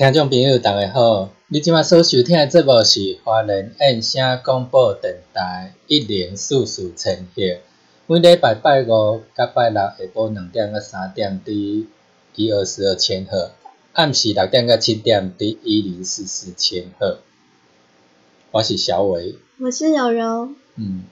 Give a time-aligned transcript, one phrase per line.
[0.00, 1.28] 听众朋友，大家好！
[1.48, 7.60] 你即马所收听的节目是华人燕声广播电台一零四四千赫，
[8.06, 11.84] 每礼拜拜五甲拜六下晡两点到三点伫
[12.34, 13.50] 一二四二千赫，
[13.92, 17.18] 暗时六点到七点伫一零四四千赫。
[18.52, 20.48] 我是小伟，我是柔柔。
[20.76, 21.02] 嗯，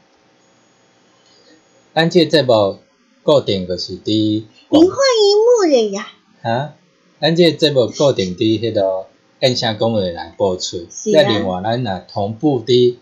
[1.92, 2.78] 咱这节目
[3.22, 6.06] 固定就是伫您换荧幕了呀？
[6.40, 6.74] 啊？
[7.20, 9.06] 咱这节目固定伫迄个
[9.40, 12.96] 燕声公会来播出，再另外咱也同步伫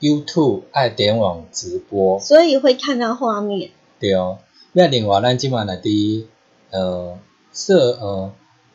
[0.00, 3.70] YouTube 爱点网直播，所以会看到画面。
[3.98, 4.38] 对哦，
[4.72, 6.24] 再另外咱即满来伫
[6.70, 7.18] 呃
[7.52, 8.32] 社呃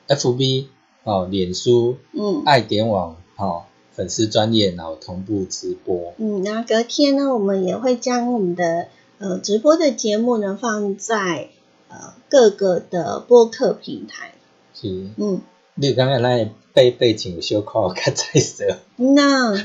[0.10, 0.66] FB
[1.04, 3.64] 哦脸书嗯爱点网哦
[3.94, 6.14] 粉丝专业然后同步直播。
[6.18, 8.88] 嗯，那隔天呢，我们也会将我们的
[9.20, 11.48] 呃直播的节目呢放在
[11.88, 14.34] 呃各个的播客平台。
[14.74, 15.42] 是，嗯，
[15.76, 18.80] 你感觉咱背背景有小可较彩色？
[18.96, 19.56] 那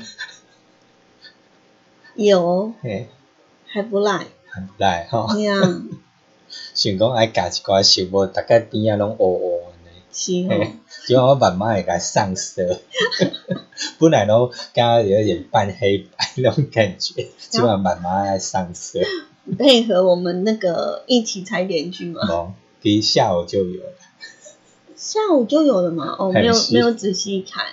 [2.14, 3.08] 有，嘿，
[3.66, 5.28] 还不赖，还不赖吼。
[5.34, 5.60] 对啊，
[6.74, 9.90] 想讲爱加一寡小无，大概边仔拢乌乌的。
[10.12, 10.72] 是哦，
[11.06, 12.80] 就我慢慢会甲上色，
[14.00, 19.00] 本来拢感觉有点半黑白那种感觉， 就要慢慢爱上色。
[19.58, 22.20] 配合我们那个一起踩点剧嘛。
[22.28, 23.92] 哦，第一下午就有了。
[24.96, 26.16] 下午就有了嘛？
[26.18, 27.66] 哦，没有没有仔细看。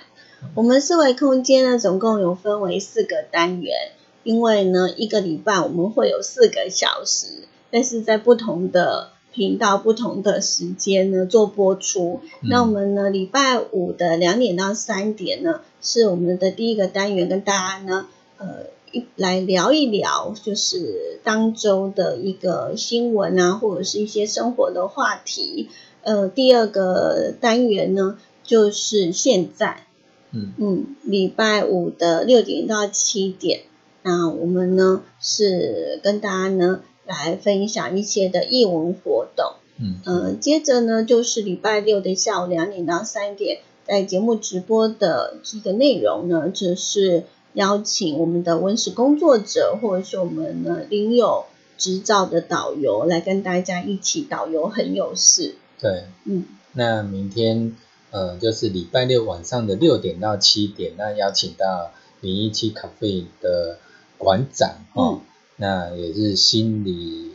[0.54, 3.92] 我们四维空间呢，总共有分为四个单元，
[4.24, 12.20] 因为呢，一个礼拜我们会有四个小时，但是在不同的频道、不同的时间呢做播出。
[12.42, 18.06] 那我们呢，礼拜五的两点到三点呢，是我们的第一个单元，跟大家呢，
[18.36, 25.70] 呃，一来聊一聊，就是当周的一个新闻啊，或者是一些生活的话题。
[26.04, 29.86] 呃，第二个单元呢，就是现在，
[30.32, 33.62] 嗯嗯，礼拜五的六点到七点，
[34.02, 47.24] 那我们呢是跟大家呢来分享一些的译文活动，嗯嗯，接着呢就是礼拜六的下午两点到三点，在节目直播的这个内容呢，就是
[47.54, 51.44] 邀请我们的文史工作者，或者是我们呢领有
[51.78, 55.54] 执照的导游来跟大家一起导游很有事。
[55.84, 57.76] 对，嗯，那明天
[58.10, 61.92] 呃就是礼拜六晚上的六点到七点，那邀请到
[62.22, 63.76] 零一七咖啡的
[64.16, 65.20] 馆长哦，
[65.56, 67.32] 那也是心理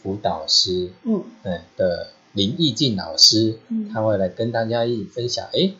[0.00, 5.72] 辅导师，嗯，对的林义静老师，嗯，他会来跟大家一起分享，哎，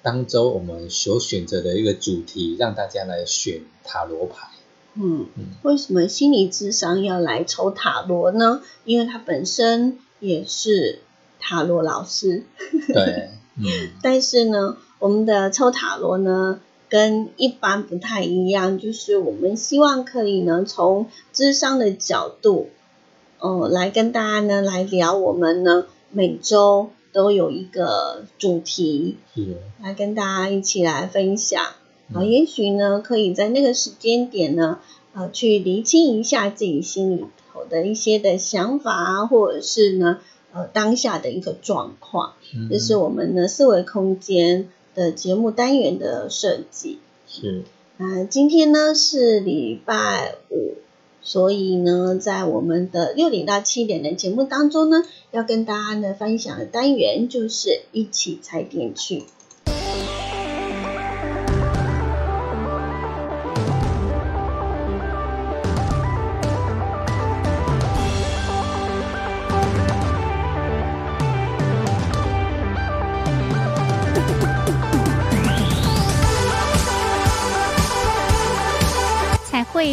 [0.00, 4.50] 当周我们所选择的一个主题，让大家来选塔罗牌，
[4.94, 5.26] 嗯。
[5.34, 8.62] 嗯，为什么心理智商要来抽塔罗呢？
[8.84, 11.00] 因为它本身也是。
[11.38, 12.44] 塔罗老师，
[12.92, 13.64] 对，嗯，
[14.02, 22.70] 但是呢，我们的抽塔罗呢，跟一般不太一样，就是我们希望可以呢，从智商的角度，
[23.38, 29.16] 呃，来跟大家呢来聊我们呢每周都有一个主题，
[29.82, 31.62] 来跟大家一起来分享。
[32.14, 34.78] 啊，也许呢，可以在那个时间点呢，
[35.12, 40.18] 呃，去厘清一下自己心里头的一些的想法啊，或者是呢，
[40.52, 42.34] 呃，当下的一个状况。
[42.70, 46.98] 这是我们的四维空间的节目单元的设计。
[47.26, 47.64] 是。
[47.98, 50.74] 啊，今天呢是礼拜五，
[51.20, 55.02] 所以呢，在我们的六点到七点的节目当中呢，
[55.32, 59.24] 要跟大家呢分享的单元就是一起踩点去。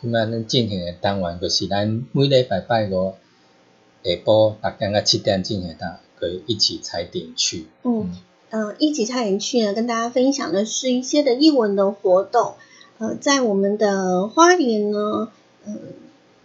[0.00, 3.14] 今仔咱进行的单元，就是咱每礼拜拜五
[4.04, 7.66] 下晡六点到七点进行的，可以一起踩点去。
[7.82, 8.16] 嗯，
[8.50, 12.54] 呃，一起踩点去呢，跟大家分享的是一些的译文的活动。
[12.98, 15.32] 呃，在我们的花莲呢，
[15.64, 15.74] 呃，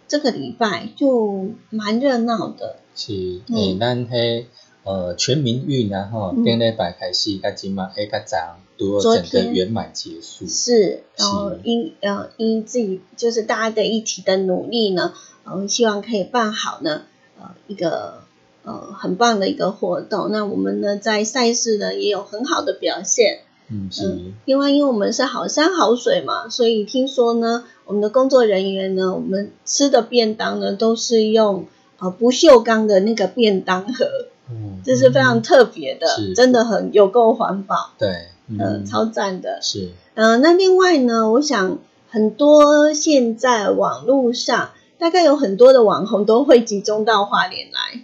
[0.08, 2.76] 这个礼拜就蛮热闹的。
[2.96, 4.46] 是，诶，咱迄
[4.82, 8.58] 呃全民运然后顶礼拜开始，甲今嘛迄较早。
[8.76, 15.12] 都整个圆满结束，是，然后因呃因自己就是大家的一起的努力呢，
[15.44, 17.02] 呃希望可以办好呢，
[17.38, 18.22] 呃一个
[18.64, 20.30] 呃很棒的一个活动。
[20.32, 31.66] 那我们呢在赛事呢也有很好的表现，嗯是，因为因为我们是好山好水嘛，所以听说呢我们的工作人员呢，我们吃的便当呢都是用
[32.00, 34.06] 呃不锈钢的那个便当盒，
[34.50, 38.30] 嗯，这是非常特别的，真的很有够环保，对。
[38.46, 39.60] 嗯，超赞的。
[39.62, 41.78] 是，嗯，那另外呢，我想
[42.10, 48.02] 很多现在网络上大概有很多的网红都会集中到花莲来。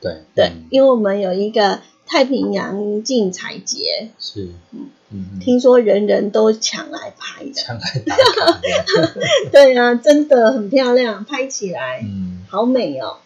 [0.00, 4.08] 对对，因为我们有一个太平洋竞彩节。
[4.18, 7.52] 是，嗯嗯，听说人人都抢来拍的。
[7.52, 8.60] 抢来打卡。
[9.52, 13.18] 对啊，真的很漂亮，拍起来，嗯，好美哦。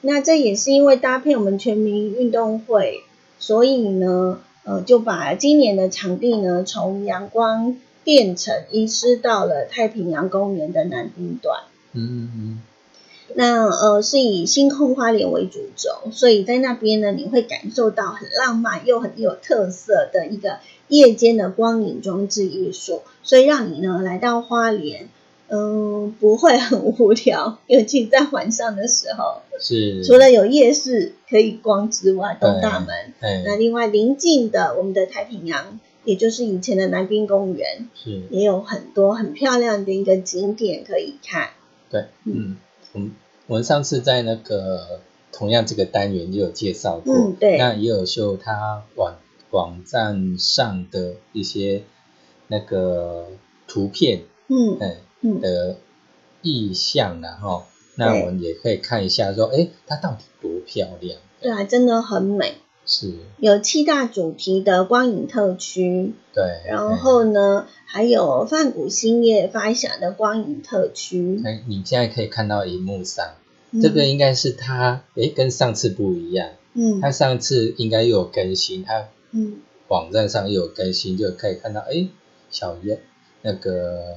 [0.00, 3.04] 那这也是因为搭配我们全民运动会，
[3.38, 4.40] 所以呢。
[4.64, 11.60] 呃，就把今年的场地呢，从阳光电城移师到了太平洋公园的南滨段。
[11.92, 12.62] 嗯嗯嗯。
[13.36, 20.58] 那呃，是以星空花莲为主轴，所以在那边呢，你会感受到很浪漫又很有特色的一个
[20.88, 25.08] 夜间的光影装置艺术，所以让你呢来到花莲。
[25.54, 29.42] 嗯，不会很无聊，尤其在晚上的时候。
[29.60, 30.02] 是。
[30.02, 33.12] 除了有夜市可以逛之外，东大门。
[33.44, 41.50] 那另外临近的我们的太平洋，也就是以前的南滨公园，是也有很多很漂亮的一个景点可以看。
[41.88, 42.56] 对，嗯，
[42.92, 43.12] 我们
[43.46, 44.98] 我们上次在那个
[45.30, 47.58] 同样这个单元也有介绍过，嗯，对。
[47.58, 49.14] 那也有秀他网
[49.50, 51.84] 网站上的一些
[52.48, 53.28] 那个
[53.68, 54.96] 图片，嗯，哎。
[55.40, 55.76] 的
[56.42, 57.64] 意象然后
[57.96, 61.18] 那我们也可以看一下，说，哎，它到底多漂亮？
[61.40, 62.56] 对啊，真的很美。
[62.84, 63.12] 是。
[63.38, 66.12] 有七大主题的光影特区。
[66.32, 66.44] 对。
[66.68, 71.40] 然后呢，还有泛古星夜发祥的光影特区。
[71.44, 73.34] 哎，你现在可以看到荧幕上，
[73.80, 76.50] 这个应该是它，哎，跟上次不一样。
[76.74, 77.00] 嗯。
[77.00, 82.08] 它上次应该又有更新，它嗯网站上又有更新，就可以看到，哎，
[82.50, 83.00] 小月
[83.42, 84.16] 那个。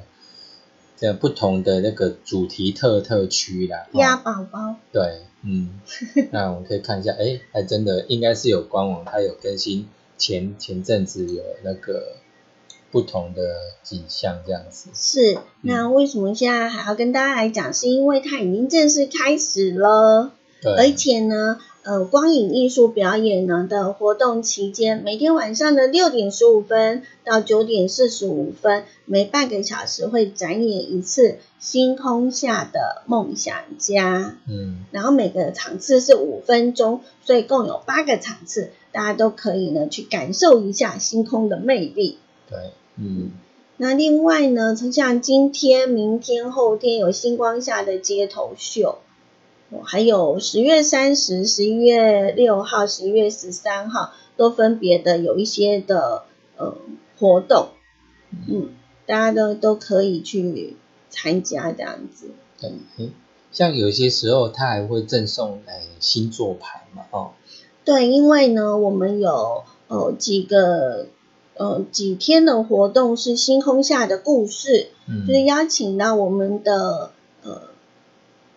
[0.97, 5.79] 这不同的那个主题特特区啦，鸭宝宝，对，嗯，
[6.31, 9.87] 那我们可以看一下，哎，还真的应该是有官网，它有更新，
[10.17, 12.15] 前前阵子有那个
[12.89, 13.41] 不同的
[13.83, 14.89] 景象这样子。
[14.95, 17.71] 是，那为什么现在还要跟大家来讲？
[17.71, 31.29] 是因为它已经正式开始了，对，而且呢，呃光影艺术表演呢的活动期间，每天晚上的六点十五分到九点四十五分，每半个小时会展演一次
[31.61, 34.19] 《星空下的梦想家》。
[34.51, 42.17] 嗯，然后每个场次是五分钟，所以共有八个场次，大家都可以呢去感受一下星空的魅力。
[42.49, 42.57] 对，
[42.97, 43.31] 嗯，
[43.77, 48.97] 那另外呢，像今天、明天、后天有星光下的街头秀，
[49.69, 56.23] 哦还有十月三十、十一月六号、十一月十三号都分别的有一些的
[56.55, 56.77] 呃
[57.19, 57.69] 活动，
[58.47, 58.69] 嗯，
[59.05, 60.77] 大家都都可以去
[61.09, 62.31] 参加这样子。
[62.59, 62.71] 对，
[63.51, 67.31] 像有些时候他还会赠送诶星座牌嘛，哦，
[67.83, 71.07] 对，因为呢，我们有呃几个
[71.55, 77.11] 呃几天的活动是星空下的故事，嗯，就是邀请到我们的
[77.43, 77.61] 呃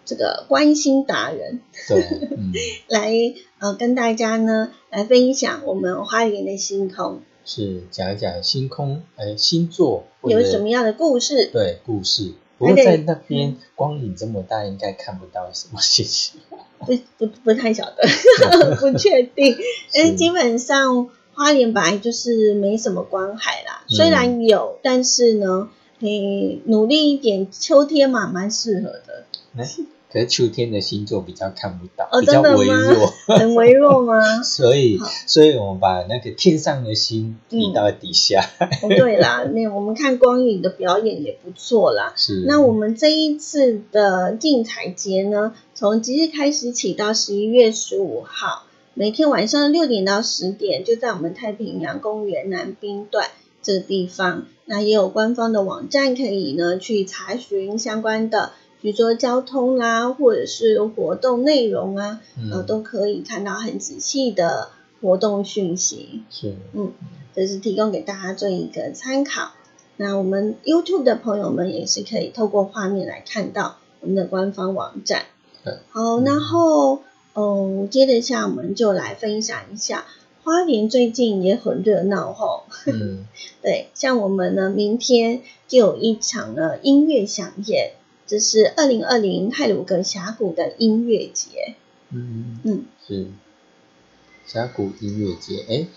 [0.04, 2.02] 这个关心达人对，
[2.36, 2.52] 嗯，
[2.88, 3.12] 来
[3.58, 11.50] 呃跟大家呢来分享我们花莲的星空是讲一讲星空，诶星座有什么样的故事。
[11.52, 12.32] 对故事。
[12.58, 16.32] 不过在那边光影这么大，应该看不到什么信息。
[16.78, 19.56] 不不不太晓得， 不确定。
[19.94, 29.24] 但基本上花莲本来就是没什么光海啦，嗯虽然有，但是呢，你努力一点，秋天嘛蛮适合的。
[29.56, 29.66] 诶
[30.12, 33.06] 可是秋天的星座比较看不到，哦比较微弱，
[33.38, 34.20] 很微弱吗？
[34.42, 38.44] 所以所以我们把那个天上的星移到底下。
[38.82, 42.12] 哦，对啦，那我们看光影的表演也不错啦。
[42.16, 48.64] 是，那我们这一次的竞彩节呢，从即日开始起到十一月十五号，
[48.94, 53.28] 每天晚上六点到十点，就在我们太平洋公园南滨段
[53.62, 54.46] 这个地方。
[54.64, 62.20] 那也有官方的网站可以呢去查询相关的，比如说交通啦，或者是活动内容啊，
[62.50, 64.70] 呃，嗯，都可以看到很仔细的
[65.00, 66.22] 活动讯息。
[66.30, 66.92] 是，嗯
[67.34, 69.52] 这是提供给大家做一个参考。
[69.96, 75.26] 那我们 YouTube 的朋友们也是可以透过画面来看到我们的官方网站
[75.62, 75.74] 对。
[75.90, 77.02] 好，然后
[77.34, 80.06] 嗯，接着下我们就来分享一下
[80.42, 82.64] 花莲最近也很热闹吼。
[82.86, 83.26] 嗯，
[83.62, 87.92] 对，像我们呢，明天就有一场呢音乐响宴，
[88.30, 91.74] 这是二零二零泰鲁格峡谷的音乐节。
[92.10, 93.26] 嗯嗯，是
[94.46, 95.88] 峡谷音乐节，哎，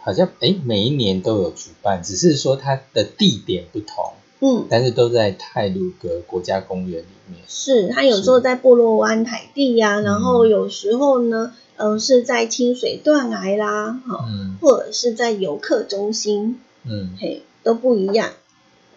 [0.00, 7.40] 好像哎每一年都有举办，只是说它的地点不同，嗯，但是都在泰鲁格国家公园里面。
[7.48, 18.30] 是，它有时候在部落湾台地呀、然后嗯有时候呢，嗯、是在清水断崖啦，哈、嗯或者是在游客中心，嗯嘿，都不一样。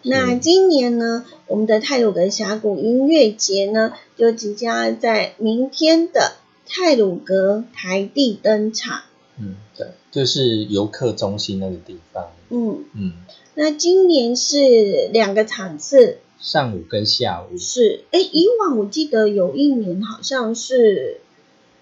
[0.02, 6.36] 那今年呢，我们的泰鲁格峡谷音乐节呢，就即将在明天的
[6.66, 9.02] 泰鲁格台地登场。
[9.38, 12.28] 嗯，对，就是游客中心那个地方。
[12.50, 13.12] 嗯，嗯，
[13.54, 17.58] 那今年是两个场次，上午跟下午。
[17.58, 21.20] 是，哎，以往我记得有一年好像是，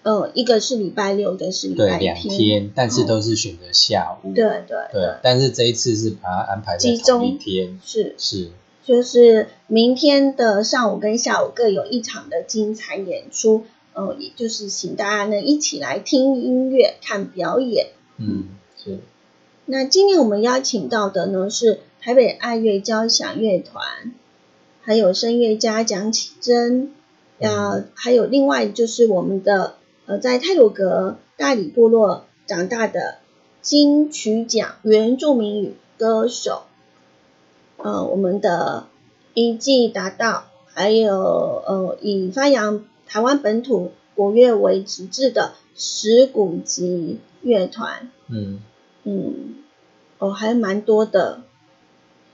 [0.07, 4.31] 呃，一个是礼拜六，一个是礼对，拜两天，但是都是选择下午。
[4.33, 7.77] 对对对，但是这一次是把它安排在集同一中天。
[7.83, 8.51] 是，是，
[8.85, 17.87] 就是明天的上午跟下午各有一场的精彩演出，呃，也就是请大家呢一起来听音乐、看表演。
[18.15, 18.45] 嗯，
[18.81, 18.99] 是，
[19.65, 24.13] 那今年我们邀请到的呢是台北爱乐交响乐团，
[24.79, 26.93] 还有声乐家蒋启珍，
[27.39, 29.75] 呃，还有另外就是我们的
[30.07, 33.19] 呃在泰鲁格大理部落长大的
[33.61, 36.63] 金曲奖原住民语歌手，
[37.75, 38.87] 呃，我们的
[39.33, 48.09] 一季达到，还有呃以发扬台湾本土国乐为旗帜的石鼓集乐团。
[48.29, 48.61] 嗯，
[49.03, 49.55] 嗯，
[50.19, 51.41] 哦，还蛮多的。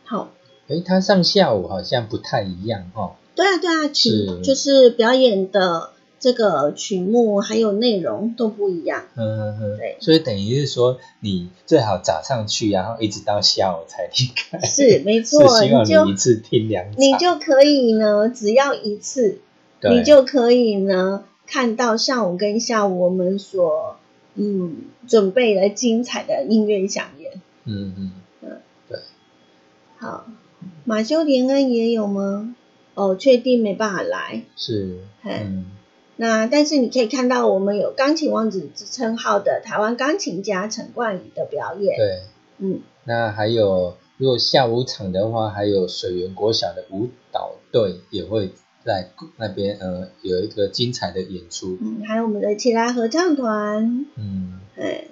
[0.06, 0.30] 好，
[0.68, 3.14] 诶，他上下午好像不太一样哦。
[3.34, 5.93] 对啊，对啊，曲是就是表演的
[6.24, 9.04] 这个曲目还有内容都不一样。
[9.16, 14.58] 嗯嗯嗯，对所以等于是说，你最好早上去，然后一直到下午才离开。
[14.66, 16.94] 是，没 是错，希望你就一次听两场。
[16.98, 19.40] 你就可以呢，只要一次，
[19.82, 23.98] 你就可以呢看到上午跟下午我们所
[24.36, 24.78] 嗯
[25.10, 27.34] 准备的精彩的音乐响宴。
[27.66, 28.12] 嗯嗯
[28.44, 28.50] 嗯，
[28.88, 29.00] 对
[29.98, 30.26] 好，
[30.86, 32.56] 马修连恩也有吗？
[32.96, 34.44] 哦，确定没办法来。
[34.56, 35.66] 是，嗯
[36.16, 41.98] 那但是你可以看到，我们有钢琴王子之称号的台湾钢琴家陈冠宇的表演。
[41.98, 42.22] 对。
[42.60, 48.52] 嗯，那还有，如果下午场的话，还有水源国小的舞蹈队也会
[48.86, 51.78] 在那边呃有一个精彩的演出。
[51.82, 55.06] 嗯，还有我们的其他合唱团，嗯，哎，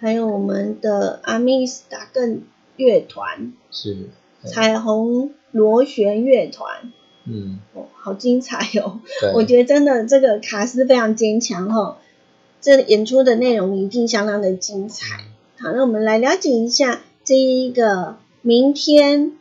[0.00, 2.42] 还有我们的阿密斯达更
[2.76, 4.08] 乐团，是。
[4.44, 6.92] 彩虹螺旋乐团，
[7.26, 9.00] 嗯，哦，好精彩哦！
[9.20, 11.96] 对， 我觉得真的这个卡斯非常坚强哦，
[12.60, 15.24] 这演出的内容一定相当的精彩。
[15.58, 19.32] 好，那我们来了解一下这一个明天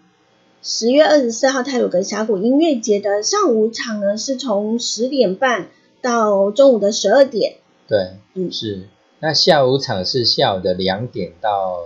[0.64, 5.68] 十月二十四号泰鲁格峡谷音乐节的上午场呢，是从十点半
[6.02, 7.58] 到中午的十二点。
[7.88, 8.88] 对，嗯是。
[9.20, 11.86] 那下午场是下午的两点到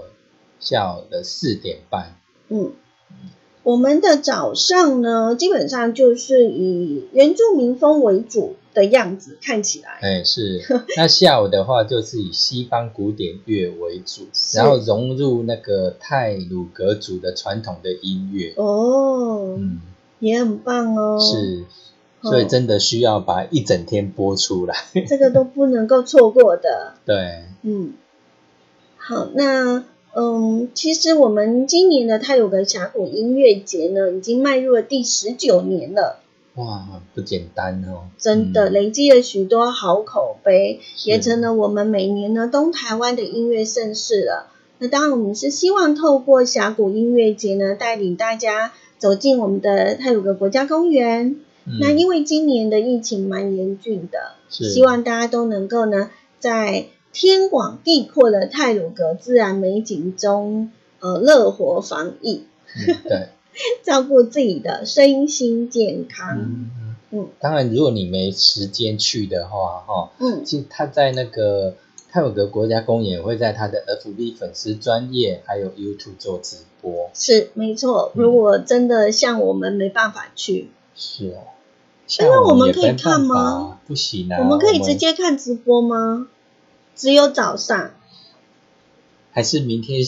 [0.59, 2.15] 下午的四点半。
[2.49, 2.71] 嗯，
[3.69, 9.99] 我们的早上呢，基本上就是以原住民风为主的样子，看起来。
[10.01, 10.59] 哎，是。
[10.97, 18.55] 那下午的话，就是以西方古典乐为主， 然后融入那个泰鲁格族的传统的音乐。
[18.57, 19.79] 哦，嗯，
[20.17, 21.19] 也很棒哦。
[21.19, 21.65] 是，
[22.23, 24.75] 所以真的需要把一整天播出来。
[25.07, 26.93] 这个都不能够错过的。
[27.05, 27.93] 对，嗯，
[28.97, 36.19] 好，那嗯，其实我们今年的泰有个峡谷音乐节呢，已经迈入了第十九年了。
[36.55, 38.09] 哇，不简单哦！
[38.17, 44.47] 真的、嗯累积了许多好口碑，也成了我们每年呢东台湾的音乐盛事了。
[44.79, 51.37] 那当然，我们是希望透过峡谷音乐节呢，带领大家走进我们的泰鲁格国家公园。
[51.65, 62.43] 嗯那因为今年的疫情蛮严峻的，希望大家都能够呢，在天广地阔的泰鲁格自然美景中，呃，乐活防疫，
[62.87, 63.29] 嗯 对，
[63.83, 66.37] 照顾自己的身心健康。
[66.39, 71.75] 嗯嗯嗯当然，如果你没时间去的话，哈，嗯其实他在那个
[72.11, 77.09] 泰鲁格国家公园会在他的 FB 粉丝专业还有 YouTube 做直播。
[77.13, 78.11] 是没错。
[78.15, 81.41] 嗯如果真的像我们没办法去，是哦，
[82.21, 83.79] 因为我们可以看吗？
[83.87, 86.27] 不行啊，我们可以直接看直播吗？
[86.99, 87.91] 只有早上。
[89.31, 90.01] 还是明天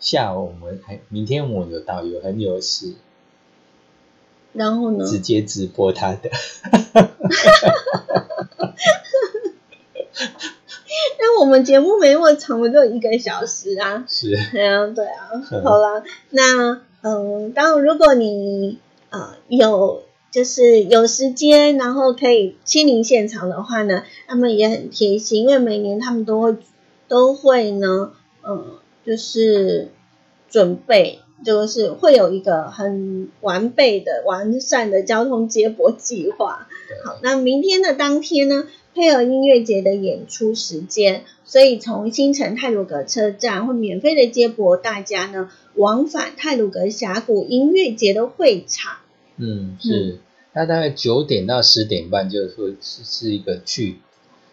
[0.00, 2.94] 下午我们还明天我有导游很有事，
[4.54, 5.04] 然后呢？
[5.06, 6.30] 直接直播他的。
[11.18, 14.04] 那我们节目没那么长，我们就一个小时啊。
[14.08, 18.78] 是，对啊，对啊，嗯 好啦，那嗯，当然如果你
[19.10, 26.56] 呃有就是有时间，然后可以亲临现场的话呢，他们也很贴心，因为每年他们都会
[27.06, 29.90] 都会呢，嗯，就是
[30.48, 36.66] 准备，就是会有一个很完备的、完善的交通接驳计划。
[37.04, 48.96] 好，那明天的当天呢，配合音乐节的演出时间，所以从新城泰鲁格车站会免费的接驳大家呢往返泰鲁格峡谷音乐节的会场。
[49.44, 50.18] 嗯，是，
[50.52, 53.98] 那大概九点到十点半就会是是一个去，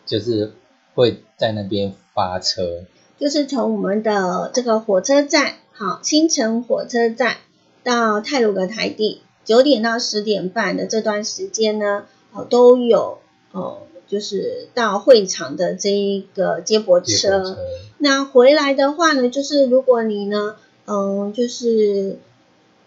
[0.08, 0.54] 就是
[0.96, 2.86] 会在那边发车，
[3.20, 7.38] 就是从我们的这个火车站，好，新城火车站
[7.84, 13.20] 到泰鲁格台地，九点到十点半的这段时间呢，哦，都有
[13.52, 17.40] 哦，就是到会场的这一个接驳车。
[17.42, 17.58] 驳车，
[18.00, 20.56] 那回来的话呢，就是如果你呢，
[20.88, 22.18] 嗯，就是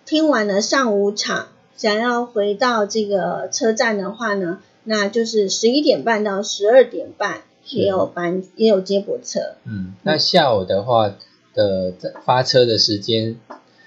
[0.05, 9.41] 听完了上午场，想要回到这个车站的话呢，那就是十一点半到十二点半也有班也有接驳车。
[9.65, 11.15] 嗯，那下午的话
[11.55, 11.93] 的
[12.25, 13.37] 发车的时间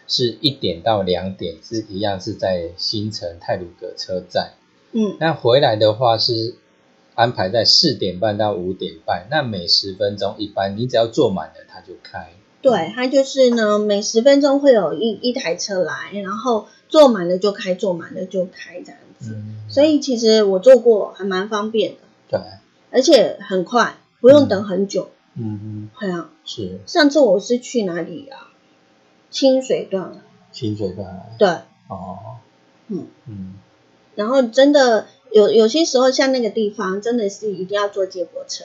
[0.07, 4.53] 是一点到两点，是一样是在新城泰鲁阁车站。
[4.91, 6.55] 嗯，那回来的话是
[7.15, 12.29] 安排在四点半到五点半，那每十分钟一班，你只要坐满了它就开。
[12.61, 19.31] 对，它就是呢，每十分钟会有一一台车来，然后坐满了就开，坐满了就开这样子。
[19.35, 21.97] 嗯，所以其实我坐过，还蛮方便的，
[22.29, 22.39] 对，
[22.91, 25.09] 而且很快，不用等很久。
[25.37, 28.51] 嗯嗯，对啊，是上次我是去哪里啊？
[29.29, 31.35] 清水段啊，清水段来。
[31.37, 31.47] 对，
[31.89, 32.37] 哦，
[32.87, 33.55] 嗯嗯，
[34.15, 38.63] 然后真的有有些时候像那个地方，真的是一定要坐接驳车。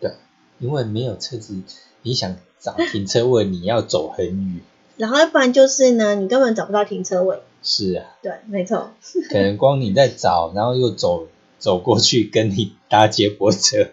[0.00, 0.14] 对，
[0.58, 1.54] 因为没有车子，
[2.02, 4.60] 你想找停车位， 你要走很远。
[4.96, 7.40] 然后要不然就是呢，你根本找不到停车位。
[7.62, 8.92] 是啊，对，没错。
[9.30, 11.26] 可能光你在找，然后又走
[11.58, 13.88] 走过去跟你搭接驳车，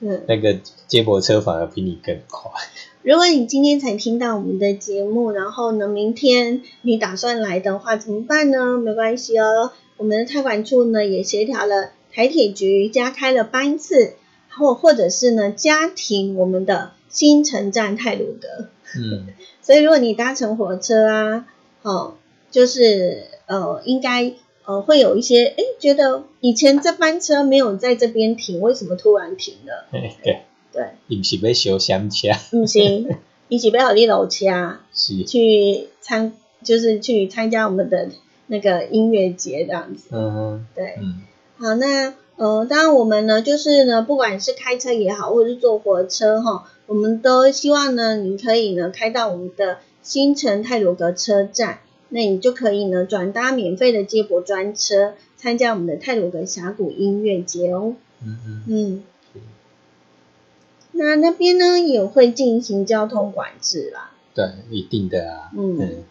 [0.00, 2.50] 嗯，那个接驳车反而比你更快。
[3.02, 8.78] 如果你今天才听到我们的节目，然后呢，明天你打算来的话，怎么办呢？
[8.78, 14.14] 没关系哦，我们的泰管处呢也协调了台铁局加开了班次，
[14.50, 18.68] 或或者是呢家庭我们的新城站泰鲁德。
[18.96, 19.26] 嗯，
[19.62, 21.46] 所以如果你搭乘火车啊，
[21.82, 22.14] 哦，
[22.50, 24.32] 就是呃，应该
[24.64, 29.86] 呃会有一些哎觉得以前这班车没有在这边停，为什么突然停了？
[29.90, 30.42] 对
[30.72, 33.08] 对，伊毋是要修乡车，不行，
[33.48, 34.46] 一起不要你楼车
[34.94, 38.08] 是，去参，就是去参加我们的
[38.46, 40.08] 那个音乐节这样子。
[40.12, 41.22] 嗯对，嗯
[41.58, 57.94] 好，那呃，当然我们呢，就是呢，不管是开车也好，或者是坐火车哈，我们都希望呢，你可以呢开到我们的新城泰鲁阁车站，那你就可以呢转搭免费的接驳专车，参加我们的泰鲁阁峡谷音乐节哦。
[58.24, 59.42] 嗯嗯，嗯，
[60.92, 64.10] 那那边呢也会进行交通管制啦。
[64.34, 65.78] 对，一定的啊，嗯。
[65.80, 66.04] 嗯，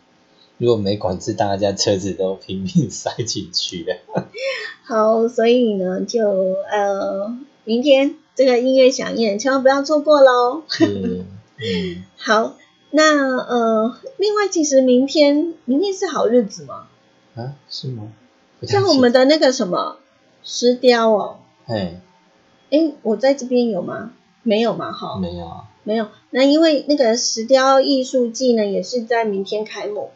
[0.58, 4.27] 如果没管制，大家车子都拼命塞进去了，
[4.86, 6.30] 好，所以呢，就
[6.71, 10.62] 呃，明天这个音乐响宴，千万不要错过喽。
[10.67, 11.25] 是，
[11.58, 12.58] 嗯， 好，
[12.91, 16.88] 那呃，另外，其实明天明天是好日子吗，
[17.36, 18.12] 啊，是吗？
[18.63, 19.97] 像我们的那个什么
[20.43, 21.99] 石雕哦，哎
[22.69, 24.12] 哎，我在这边有吗？
[24.43, 26.08] 没有嘛，哈，没有啊，没有。
[26.30, 30.12] 那因为那个石雕艺术季呢，也是在明天开幕。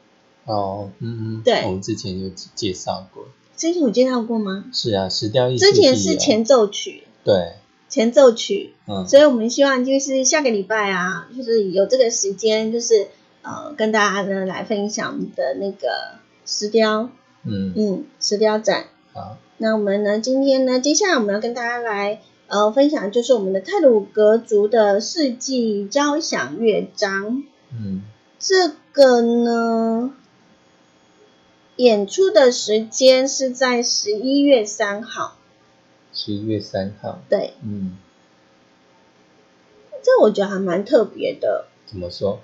[0.45, 1.63] 哦，嗯嗯，对。
[1.65, 4.65] 我们之前有介绍过，之前有介绍过吗？
[4.71, 7.53] 是啊，石雕艺术之前是前奏曲，对，
[7.87, 13.07] 前奏曲，嗯，所以我们希望就是下个礼拜啊，就是有这个时间，就是
[13.41, 17.09] 呃，跟大家呢来分享我们的那个石雕，
[17.43, 18.85] 嗯，嗯，石雕展。
[19.13, 27.43] 好，那我们呢，今天呢，接下来我们要跟大家来呃分享，就是我们的泰鲁格族的世纪交响乐章。
[27.71, 28.01] 嗯，
[28.39, 30.11] 这个呢，
[31.77, 35.37] 演出的时间是在十一月三号。
[36.15, 37.97] 十一月三号，对，嗯，
[40.01, 41.65] 这我觉得还蛮特别的。
[41.85, 42.39] 怎么说？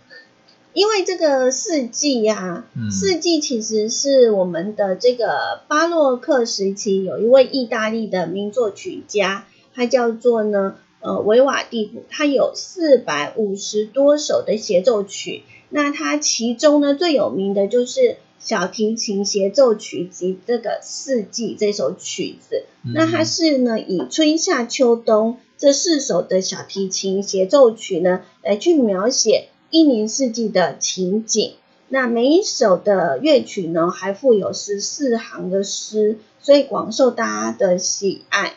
[0.74, 2.92] 因为这个四季呀、嗯。
[2.92, 31.54] 四季其实是我们的这个巴洛克时期有一位意大利的名作曲家，他叫做呢呃维瓦蒂普，他有四百五十多首的协奏曲，那他其中呢最有名的就是小提琴协奏曲集这个四季这首曲子，那它是呢以春夏秋冬这四首的小提琴协奏曲呢来去描写一年四季的情景。
[31.88, 38.56] 那每一首的乐曲呢还附有十四行的诗，所以广受大家的喜爱。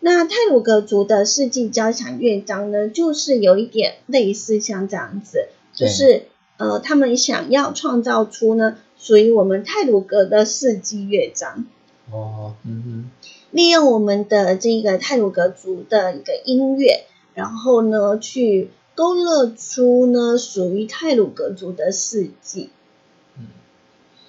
[0.00, 6.26] 那泰鲁格族的四季交响乐章呢，就是有一点类似像这样子，就是
[6.58, 11.66] 呃，他们想要创造出呢属于我们泰鲁格的四季乐章。
[12.10, 13.10] 哦，嗯
[13.50, 22.70] 利用我们的这个泰鲁格族的一个音乐，然后呢，去勾勒出呢属于泰鲁格族的四季。
[23.36, 23.44] 嗯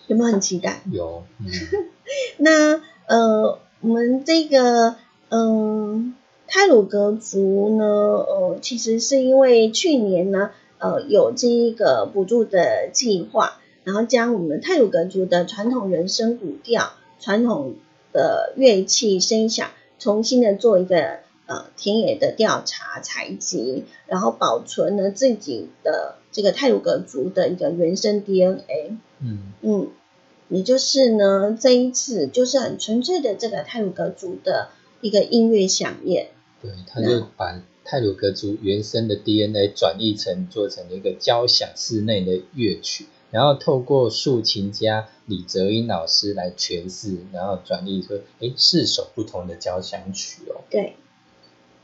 [0.08, 0.82] 有没有很期待？
[0.92, 1.48] 有，嗯，
[2.38, 4.98] 那呃，我们这个
[5.30, 6.16] 嗯、
[6.48, 17.76] 泰鲁格族呢，呃，其实是因为去年呢，呃，有这一个补助的计划，然后将我们泰鲁格族的传统人声古调、传统
[18.12, 19.70] 的乐器声响，
[20.00, 28.98] 重新的做一个呃田野的调查采集，然后保存了自己的这个泰鲁格族的一个原生 DNA。
[29.22, 29.88] 嗯，嗯，
[30.50, 34.70] 也就是呢，这一次就是很纯粹的这个泰鲁格族的
[35.00, 36.30] 一个音乐响宴。
[36.62, 50.64] 对，他就把泰鲁格族原生的 DNA 转译成做成了一个交响室内的乐曲，然后透过竖琴家李泽英老师来诠释，然后转译出诶四首不同的交响曲哦。
[50.70, 50.96] 对，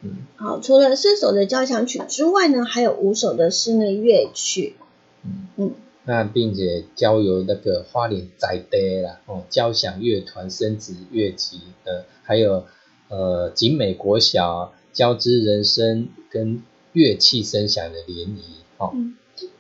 [0.02, 4.78] 嗯好，除了四首的交响曲之外呢，还有五首的室内乐曲。
[5.26, 5.74] 嗯嗯，
[6.06, 12.66] 那并且交由那个花莲宅爹啦，哦，交响乐团升职乐集的，还有
[13.10, 18.44] 呃景美国小交织人声跟乐器声响的联谊
[18.78, 18.94] 哦。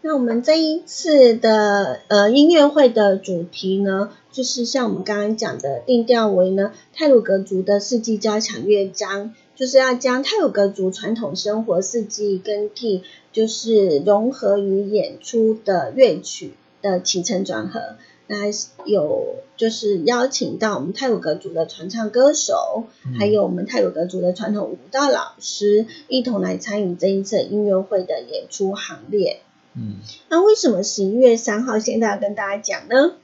[0.01, 17.79] 那我们这一次的呃音乐会的主题呢，就是像我们刚刚讲的，定调为呢泰鲁格族的四季交响乐章，就是要将泰鲁格族传统生活四季更替，就是融合于演出的乐曲的起承转合。
[18.27, 18.45] 那
[18.85, 29.41] 有就是邀请到我们泰鲁格族的传唱歌手，嗯还有我们泰鲁格族的传统舞蹈老师，一同来参与这一次音乐会的演出行列。
[29.75, 29.97] 嗯，
[30.29, 33.15] 那为什么十一月三号现在要跟大家讲呢？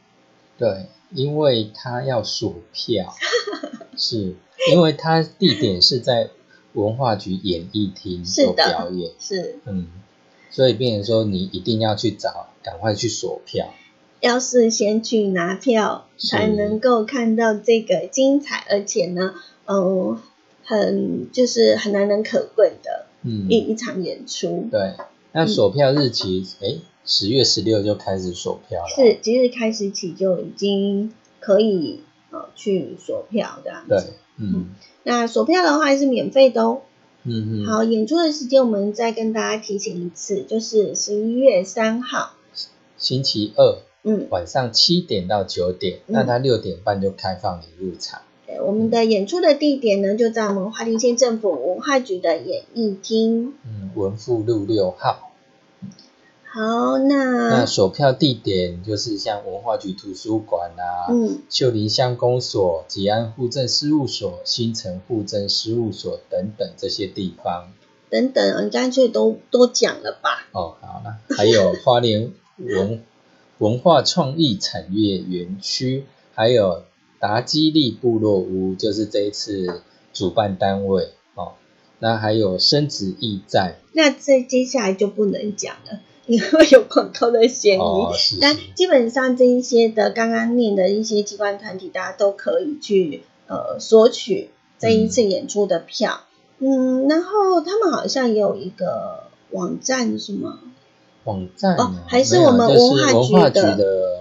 [0.57, 3.13] 对，因为他要锁票，
[3.97, 4.35] 是
[4.71, 6.29] 因为他地点是在
[6.73, 9.87] 文化局演艺厅做是的表演，是嗯，
[10.49, 13.73] 所以变成说你一定要去找，赶快去锁票。
[14.19, 19.35] 要是先去拿票，才能够看到这个精彩，而且呢，
[19.67, 20.19] 嗯，
[20.63, 23.05] 很就是很难能可贵的
[23.47, 24.67] 一一场演出。
[24.71, 24.93] 对，
[25.31, 28.89] 那锁票日期，哎，十月十六就开始锁票了。
[28.89, 33.89] 是，即日开始起就已经可以呃去锁票这样子。
[33.89, 36.81] 对，嗯，那锁票的话是免费的哦。
[37.23, 37.65] 嗯嗯。
[37.65, 42.33] 好，演出的时间我们再跟大家提醒一次，就是十一月三号，
[42.97, 43.79] 星期二。
[44.03, 48.21] 嗯，晚上七点到九点，那他六点半就开放你入场。
[48.57, 53.53] 对，我们的演出的地点呢，就在我们花莲县政府文化局的演艺厅。
[53.63, 55.31] 嗯，文富路六号。
[56.49, 67.71] 好，那那索票地点就是像文化局图书馆啊，嗯，秀林乡公所、吉安户政事务所、新城户政事务所等等这些地方。
[68.09, 70.47] 等等，你干脆都都讲了吧。
[70.53, 73.03] 哦，好了，还有花莲文。
[73.59, 76.83] 文化创意产业园区，还有
[77.19, 79.81] 达基利部落屋，就是这一次
[80.13, 81.53] 主办单位哦。
[81.99, 87.79] 那还有生殖驿站，那这接下来就不能讲了，因为有广告的嫌疑。
[87.79, 96.21] 哦，但基本上这一些的刚刚念的一些机关团体，大家都可以去呃索取这一次演出的票。
[96.59, 100.59] 嗯，然后他们好像也有一个网站，是吗？
[101.23, 104.16] 网站哦，还是我们文化局的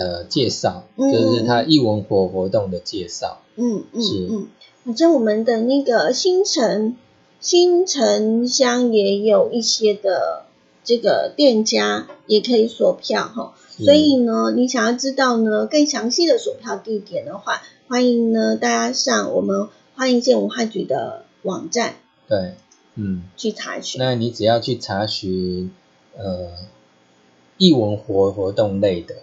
[0.00, 3.42] 呃介绍，就是他艺文活活动的介绍。
[3.56, 4.48] 嗯嗯嗯，
[4.84, 6.96] 反正我们的那个新城
[7.40, 10.46] 新城乡也有一些的
[10.82, 21.96] 这个店家也可以锁票哈，所以呢，你想要知道呢更详细的锁票地点的话，欢迎呢大家上我们欢迎县文化局的网站。
[22.26, 22.54] 对，
[22.94, 24.00] 嗯，去查询。
[24.00, 25.70] 那你只要去查询。
[26.18, 26.48] 呃，
[27.56, 29.14] 艺文活活动类的，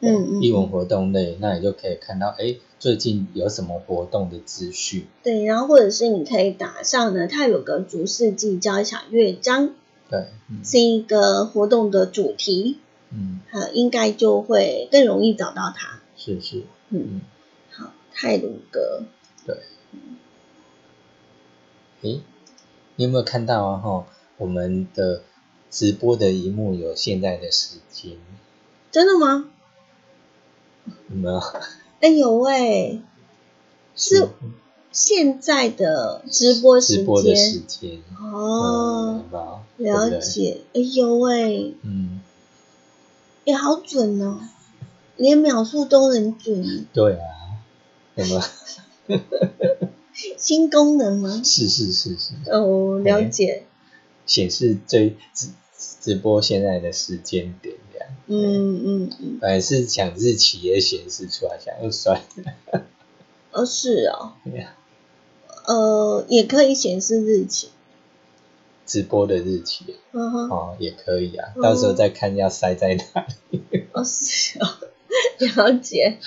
[0.00, 5.06] 嗯，艺文活动类，那你就可以看到，哎，最近有什么活动的资讯？
[5.22, 9.70] 对，然后或者是你可以打上呢，它有个主世纪交响乐章，
[10.10, 10.26] 对，
[10.62, 12.78] 是一个活动的主题，
[13.10, 16.00] 嗯，好，应该就会更容易找到它。
[16.16, 17.22] 是是，嗯，
[17.70, 19.02] 好，泰鲁格，
[19.46, 19.56] 对，
[22.02, 22.20] 诶，
[22.96, 23.78] 你有没有看到啊？
[23.78, 24.06] 哈，
[24.38, 25.22] 我们的。
[25.70, 28.12] 直播的荧幕有现在的时间，
[28.92, 29.50] 真的吗？
[31.14, 31.40] 没有。
[32.00, 33.00] 哎呦喂，
[33.96, 34.28] 是
[34.92, 36.98] 现在的直播时间。
[36.98, 39.24] 直播的时间哦，
[39.76, 40.62] 了解。
[40.74, 42.20] 哎呦喂，嗯，
[43.44, 44.40] 也好准哦，
[45.16, 46.86] 连秒数都能准。
[46.92, 47.24] 对啊，
[48.16, 48.44] 什么？
[50.36, 51.40] 新功能吗？
[51.44, 52.34] 是是是是。
[52.50, 53.64] 哦，了解。
[54.26, 55.16] 显示最。
[55.34, 55.48] 直
[56.00, 57.74] 直播现在的时间点
[58.26, 62.20] 嗯嗯嗯，本来是想日期也显示出来，想又算，
[63.52, 64.32] 哦是哦，
[65.66, 67.68] 呃也可以显示日期，
[68.86, 74.66] 直播的日期，嗯哼，哦也可以啊，到时候再看要塞在哪里，哦是哦，
[75.56, 76.18] 了解，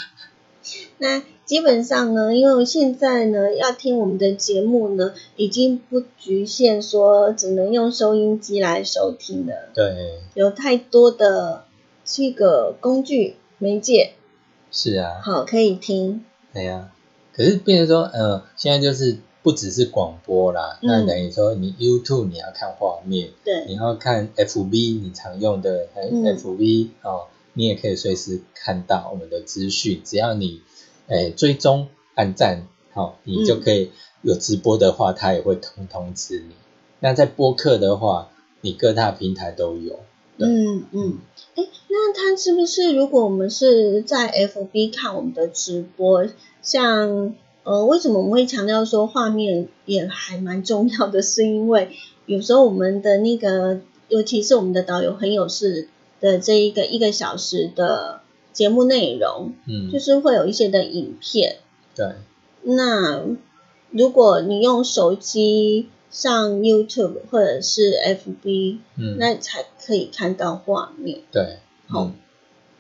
[0.98, 1.24] 那。
[1.48, 9.70] 基本上呢，因为现在呢，要听我们的节目呢，已经不局限说只能用收音机来收听了。
[9.74, 11.64] 对，有太多的
[12.08, 14.14] 这个工具媒介。
[14.72, 15.22] 是啊。
[15.22, 16.26] 好，可以听。
[16.54, 16.92] 对呀，
[17.34, 30.62] 可是变成说，呃，现在就是不只是广播啦，那等于说你 YouTube 你要看画面，对，你要看 FB 你常用的 FB 哦，你也可以随时看到我们的资讯，只要你。
[31.10, 33.92] 哎，追踪按赞，好，你就可以
[34.24, 36.54] 有直播的话，它也会通通知你。
[37.00, 40.02] 那在播客的话，你各大平台都有。
[40.38, 41.18] 嗯嗯，
[41.56, 46.28] 哎，那他是不是如果我们是在 FB 看我们的直播，
[46.62, 51.22] 像呃，为什么我们会强调说画面也还蛮重要的？
[51.22, 51.90] 是因为
[52.26, 55.88] 有时候我们的那个，尤其是我们的导游很有事
[56.20, 58.22] 的这一个一个小时的。
[58.54, 61.58] 节目内容，嗯，就是会有一些的影片，
[61.96, 62.08] 对。
[62.64, 63.24] 那
[63.92, 71.22] 如果你用手机上 YouTube 或者是 FB，嗯，那才可以看到画面。
[71.32, 72.12] 对，好，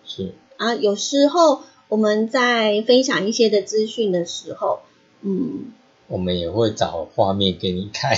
[0.05, 0.75] 是啊。
[0.75, 4.79] 有时候我们在分享一些的资讯的时候，
[5.21, 5.71] 嗯，
[6.07, 8.17] 我们也会找画面给你看。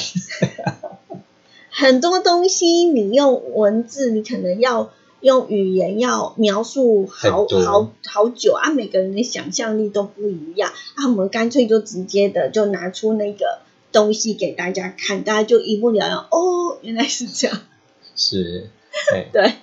[1.72, 4.92] 很多东西你用文字，你可能要。
[5.22, 13.60] 用语言要描述好好好久啊，每个人的想象力都不一样啊，我们干脆就直接的就拿出那个
[13.92, 16.18] 东西给大家看，大家就一目了然。
[16.18, 17.62] 哦，原来是这样。
[18.16, 18.70] 是，
[19.32, 19.54] 对，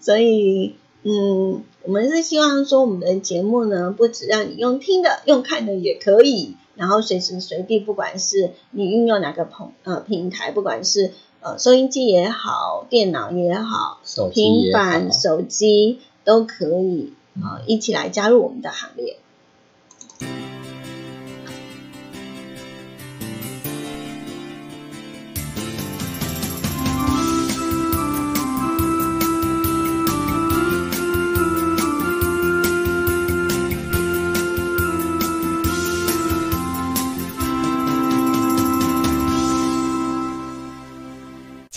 [0.00, 14.00] 所以嗯，我们是希望说我们的节目呢，不止让你用听的，用看的也可以，然后随时随地，不管是你运用哪个平呃平台，不管是呃收音机也好，电脑也好，
[14.32, 19.18] 平板手机都可以啊，一起来加入我们的行列。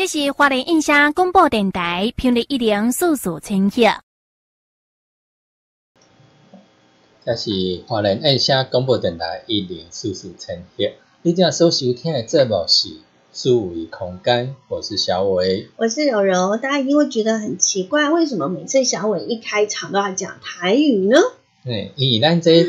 [0.05, 3.81] 这是华联印象广播电台频率一零四四千赫。
[7.25, 7.49] 这是
[7.87, 10.91] 华联印象广播电台一零四四千赫。
[11.23, 12.89] 你正所收听的节目是
[13.33, 16.55] 数维空间，我是小伟，我是柔柔。
[16.57, 21.17] 大家一定会觉得很奇怪，为什么每次小伟一开场都要讲台语呢？
[21.63, 22.63] 嗯，因为咱这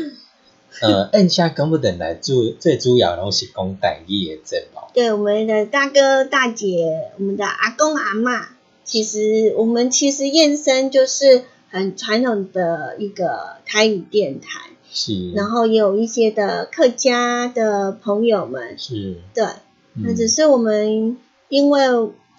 [0.81, 4.81] 呃按下根本等来主最主要拢是讲台语的节目。
[4.93, 8.49] 对我们的大哥大姐，我们的阿公阿妈，
[8.83, 19.45] 其实我们其实燕生就是很传统的一个台语电台，是，然后也有一些的客家的朋友们，是，对，
[19.93, 21.17] 那只是我们
[21.49, 21.79] 因为。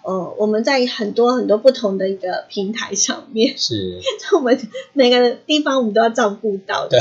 [0.09, 3.99] 哦，我们在很多很多不同的一个平台上面，是，
[4.33, 4.59] 我们
[4.93, 6.87] 每个地方我们都要照顾到。
[6.87, 6.99] 对，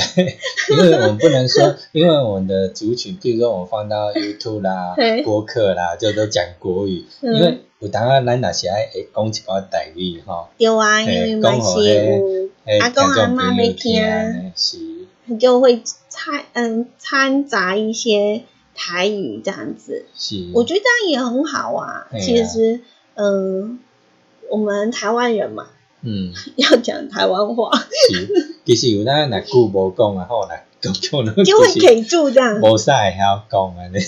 [0.68, 4.94] 因为我们不能说，因为我们的族群，比如说我们放到 YouTube 啦、
[5.24, 10.50] 播客啦，就都讲国语，因为有当啊，咱那是爱讲一寡台语哈。
[10.58, 14.04] 对啊，因为嘛是有阿公阿妈没听，
[14.54, 14.76] 是，
[15.40, 18.42] 就会掺嗯掺杂一些
[18.74, 20.04] 台语这样子。
[20.14, 22.80] 是，我觉得这样也很好啊，其实。
[23.20, 23.80] 嗯，
[24.48, 25.66] 我们台湾人嘛，
[26.02, 27.72] 嗯， 要讲台湾话。
[27.76, 32.60] 是，其实有那那句无讲啊，好啦，就就会给住这样。
[32.60, 33.98] 无啥会晓讲啊，你。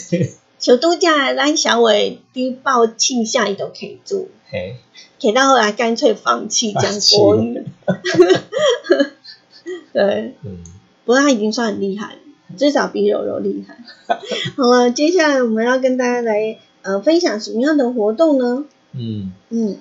[0.61, 4.77] 小度假，咱小伟低爆气下伊都给住，嘿，
[5.19, 6.83] 给到后来干脆放弃讲
[7.19, 7.65] 国语。
[9.93, 10.59] 对，嗯，
[11.05, 12.17] 不过他已经算很厉害，
[12.57, 13.79] 至少比柔柔厉害。
[14.57, 18.67] 好了，接下来我们要跟大家来呃分享什么样的活动呢？
[18.93, 19.79] 嗯嗯，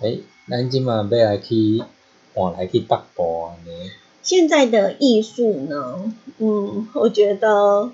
[0.00, 1.82] 诶，咱今嘛要来去
[2.34, 3.90] 换来去北部安尼。
[4.22, 7.90] 现在的艺术呢，嗯，我觉得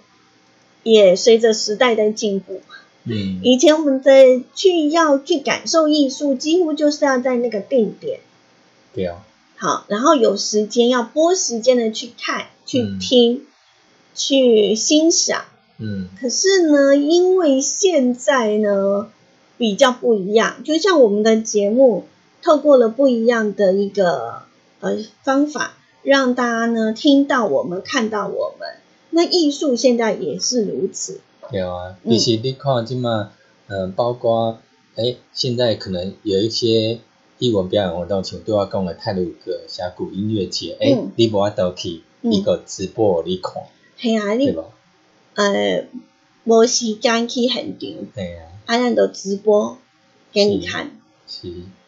[0.83, 2.61] 也随着时代在进步。
[3.05, 8.21] 嗯，以前我们在去要去感受艺术，几乎就是要在那个定点。
[8.95, 9.25] 对啊。
[9.57, 13.47] 好，然后有时间要拨时间的去看、去听、
[14.15, 15.45] 去欣赏。
[15.79, 16.09] 嗯。
[16.21, 19.11] 可是呢，因为现在呢。
[19.59, 22.05] 比较不一样，就像我们的节目，
[22.43, 24.43] 透过了不一样的一个
[24.81, 28.69] 呃方法，让大家呢听到我们，看到我们。
[29.11, 31.21] 那艺术现在也是如此。
[31.51, 33.33] 对啊，其实你看今嘛，
[33.67, 34.59] 嗯，包括
[34.95, 37.01] 哎，现在可能有一些
[37.39, 43.55] 艺文表演活动，像对我讲的泰鲁格峡谷音乐节，哎，你无法倒去一个直播你看，
[43.97, 44.55] 系啊，你
[45.35, 45.87] 呃，
[46.45, 48.07] 无时间去现场。
[48.15, 48.45] 对啊。
[48.69, 49.79] 安安的直播
[50.31, 50.91] 给你看，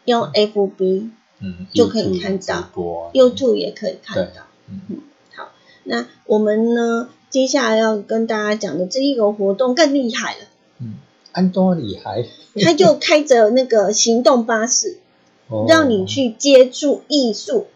[0.05, 2.71] 用 FB 嗯就可以看到
[3.13, 4.47] ，YouTube 也可以看到。
[4.67, 5.01] 嗯，
[5.35, 5.51] 好，
[5.83, 10.39] 那我们呢，接下来要跟大家讲的这一个活动更厉害了。
[10.79, 10.95] 嗯，
[11.33, 12.25] 安多厉害，
[12.59, 14.97] 他就开着那个行动巴士，
[15.69, 17.67] 让你去接触艺术，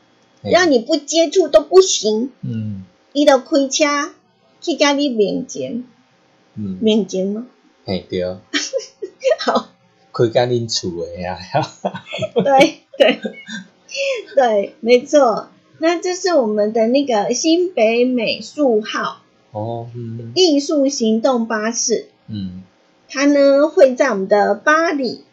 [0.41, 2.32] 让你不接触都不行。
[2.41, 3.86] 嗯，伊就开车
[4.62, 5.84] 去家你面前，
[6.56, 7.46] 嗯，面前吗？
[7.86, 8.24] 哎，对。
[9.45, 9.69] 好，
[10.12, 11.38] 开家恁厝的呀，
[12.34, 13.19] 对对
[14.36, 15.49] 对，没错。
[15.77, 19.88] 那这是我们的那个新北美术号哦，
[20.34, 22.08] 艺术行动巴士。
[22.27, 22.63] 嗯，
[23.08, 25.23] 它呢会在我们的巴黎、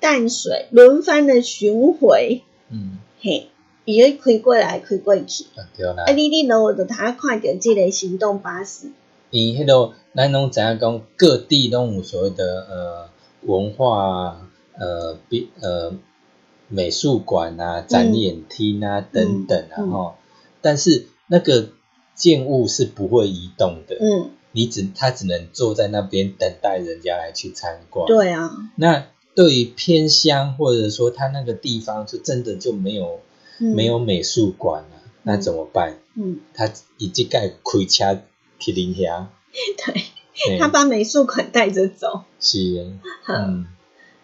[0.00, 2.40] 淡水轮番的巡回。
[2.70, 3.48] 嗯，嘿，
[3.84, 5.44] 伊会开过来，开过去。
[5.54, 6.04] 啊，对啦。
[6.06, 6.62] 啊，你你呢？
[6.62, 8.86] 我就他看到这个行动巴士。
[9.28, 13.10] 伊迄个咱拢知影讲各地拢有所谓的呃。
[13.42, 15.94] 文化呃，比呃
[16.68, 20.14] 美术馆啊、展演厅啊等等啊哈，
[20.60, 21.70] 但是那个
[22.14, 28.06] 建物是不会移动的，嗯，你只他只能坐在那边等待人家来去参观。
[28.06, 33.20] 对啊，那对于偏乡或者说他那个地方就真的就没有
[33.58, 35.98] 没有美术馆了，那怎么办？
[36.14, 38.22] 嗯，他已经盖开车
[38.58, 39.26] 去林遐。
[39.76, 40.04] 对。
[40.58, 42.86] 他把美术馆带着走，是，
[43.28, 43.66] 嗯，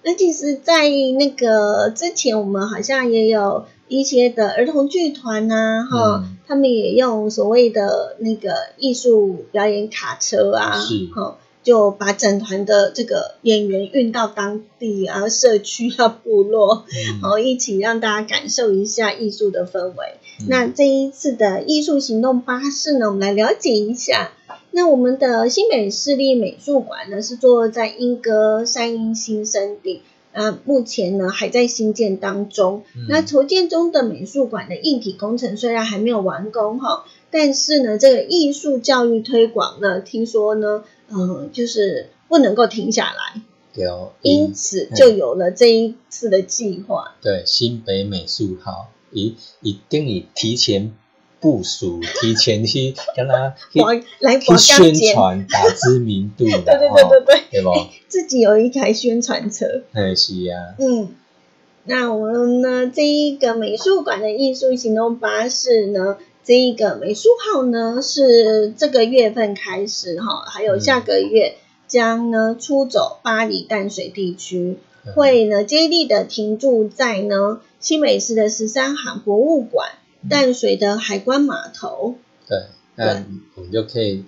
[0.03, 0.89] 那其实，在
[1.19, 10.79] 那个之前，我们好像也有一些的儿童剧团呐，哈，他们也用所谓的那个艺术表演卡车啊，
[11.14, 11.39] 哈。
[11.67, 16.85] 就把整团的这个演员运到当地啊，社区啊，部落，
[17.21, 20.14] 然后一起让大家感受一下艺术的氛围。
[20.49, 24.31] 那这一次的艺术行动巴士呢，我们来了解一下。
[24.77, 30.03] 那我们的新北市立美术馆呢，是坐落在莺歌山阴新生地，
[30.35, 32.83] 啊，目前呢还在新建当中。
[33.09, 40.85] 那筹建中的美术馆的硬体工程虽然还没有完工哈，但是呢，这个艺术教育推广呢，听说呢。
[41.09, 43.41] 嗯，就是不能够停下来，
[43.72, 43.87] 对，
[44.22, 47.14] 因此就有了这一次的计划。
[47.22, 50.93] 对，新北美术号，一一定以提前
[51.47, 53.55] 部署，提前去跟他
[54.18, 57.70] 来去宣传，打知名度， 对对对对对，对不？
[58.09, 61.11] 自己有一台宣传车，哎，是呀，嗯，
[61.84, 66.16] 那我们呢，这一个美术馆的艺术行动巴士呢？
[66.42, 74.78] 这一个美术号呢，是这个月份开始哈，还有下个月将呢出走巴黎淡水地区，
[75.14, 79.90] 会呢接力的停驻在呢新美市的十三行博物馆、
[80.29, 82.16] 淡水的海关码头。
[82.49, 82.59] 对，
[82.97, 83.24] 那
[83.55, 84.24] 我们就可以。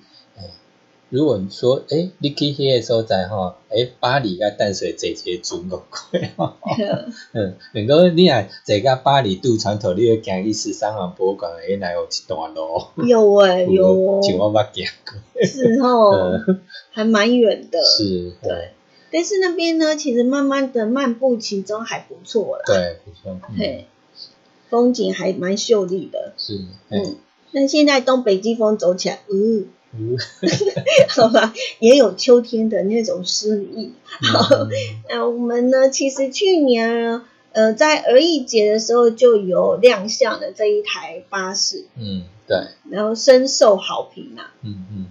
[1.11, 5.83] 如果你说，哎，你去迄个所在吼，哎，巴黎甲淡水坐一个船过
[6.13, 6.19] 去，
[7.33, 12.83] 嗯，如果你啊坐甲巴黎渡船头，你要行去十三行博物馆，原来有一段路。
[13.07, 14.21] 有诶，有。
[14.21, 15.43] 就我捌行过。
[15.47, 16.13] 是吼，
[16.91, 17.79] 还蛮远的。
[17.97, 18.35] 是。
[18.43, 18.73] 对。
[19.11, 22.63] 但是那边呢，其实慢慢的漫步其中还不错啦。
[22.67, 23.41] 对，不错。
[23.57, 23.87] 嘿，
[24.71, 26.33] 风景还蛮秀丽的。
[26.37, 26.61] 是。
[26.91, 27.17] 嗯。
[27.53, 29.67] 那现在东北季风走起来，嗯。
[29.91, 30.19] 嗯
[31.09, 33.93] 好吧，也有秋天的那种诗意。
[34.05, 34.47] 好，
[35.09, 35.89] 那我们呢？
[35.89, 41.87] 其实去年呃，在儿艺节的时候就有亮相的这一台巴士。
[41.97, 42.59] 嗯，对。
[42.91, 44.53] 然后深受好评啊。
[44.63, 45.07] 嗯嗯。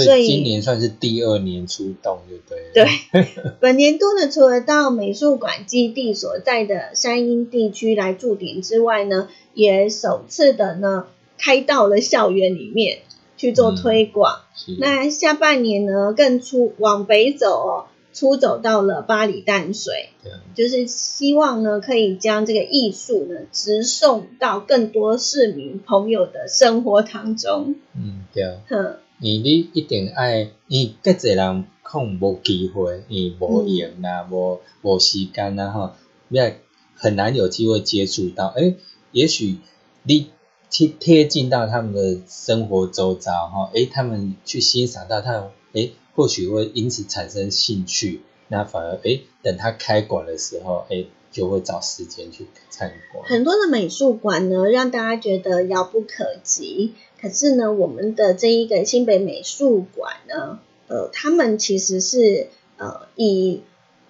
[0.00, 2.70] 所以今年算是第二年出动，就对。
[2.72, 3.28] 对。
[3.60, 11.06] 本年度呢，除了到美术馆基地所在的山阴地区来驻点之外呢，也首次的呢
[11.38, 12.98] 开到了校园里面。
[13.34, 14.42] 去做推广，
[14.78, 20.10] 那下半年呢更出往北走哦，出走到了巴黎淡水，
[20.54, 27.74] 就是希望呢可以将这个艺术呢直送到更多市民朋友的生活当中。
[27.96, 28.60] 嗯，对啊。
[28.68, 35.96] 哼，你你一定爱，你各侪人可能无机会，你无闲啦，无无时间啦，哈，
[36.28, 36.50] 要
[36.96, 38.48] 很难有机会接触到。
[38.48, 38.74] 哎，
[39.12, 39.58] 也许
[40.02, 40.26] 你。
[40.74, 53.22] 贴贴近到他们的生活周遭，哈，诶，他们去欣赏到他，诶，或许会因此产生兴趣，那反而，诶，等他开馆的时候，诶，就会找时间去参观。
[53.28, 60.58] 很多的美术馆呢，让大家觉得遥不可及，可是呢，我们的这一个新北美术馆呢，
[60.88, 63.62] 呃，他们其实是呃以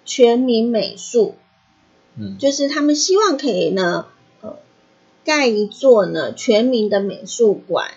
[0.03, 1.35] 全民美术，
[2.17, 4.07] 嗯，就是他们希望可以呢。
[4.41, 4.57] 呃
[5.25, 7.91] 盖一座呢全民的美术馆，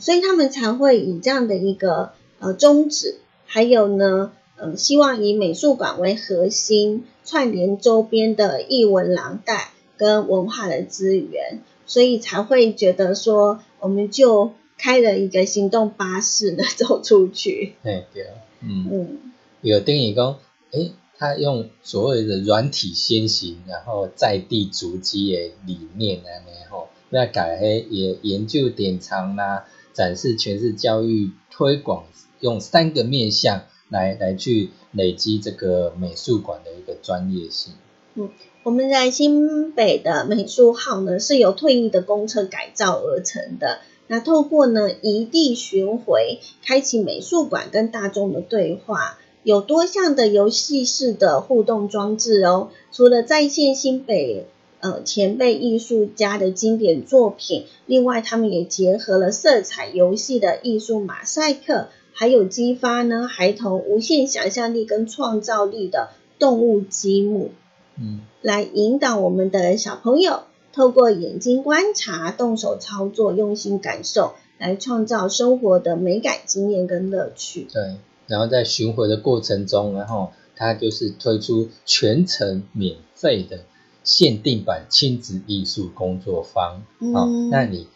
[0.00, 2.10] 所以他们才会以这样的一个
[2.40, 14.50] 呃宗旨，还有呢，呃，希望以美术馆为核心，串联周边的艺文廊带跟文化的资源，所以才会觉得说，我们就
[14.82, 17.74] 开了一个行动巴士呢走出去。
[17.84, 18.26] 对对，
[18.60, 20.38] 嗯嗯，有定义讲，
[20.72, 20.92] 诶。
[21.18, 32.06] 他用所谓的软体先行，然后在地足迹的理念啊，然后要改黑也研究典藏啦，展示全市教育推广，
[32.40, 37.74] 用三个面向来来去累积这个美术馆的一个专业性。
[38.16, 38.28] 嗯，
[38.64, 43.78] 我们在新北的美术号呢，是由退役的公车改造而成的。
[44.12, 49.18] 那透过呢一地巡回，开启美术馆跟大众的对话。
[49.42, 54.46] 有多项的游戏式的互动装置哦，除了在线新北
[54.80, 67.50] 呃前辈艺术家的经典作品，另外他们也结合了色彩游戏的艺术马赛克，还有激发呢孩童无限想象力跟创造力的动物积木，
[67.98, 70.42] 嗯，来引导我们的小朋友
[70.72, 77.66] 透过眼睛观察、动手操作、用心感受，来创造生活的美感经验跟乐趣。
[77.72, 77.96] 对。
[78.28, 83.64] 然后在巡回的过程中，然后它就是推出全程免费的
[84.04, 87.88] 限定版亲子艺术工作坊，好，那你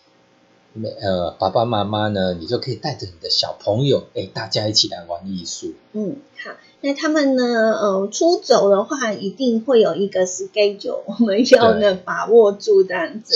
[1.01, 5.73] 呃爸爸妈妈呢，你就可以带着你的小朋友，哎，大家一起来玩艺术。
[5.93, 6.51] 嗯，好，
[6.87, 13.35] 那他们呢，呃，出走的话，一定会有一个 schedule， 我们要呢把握住这样子。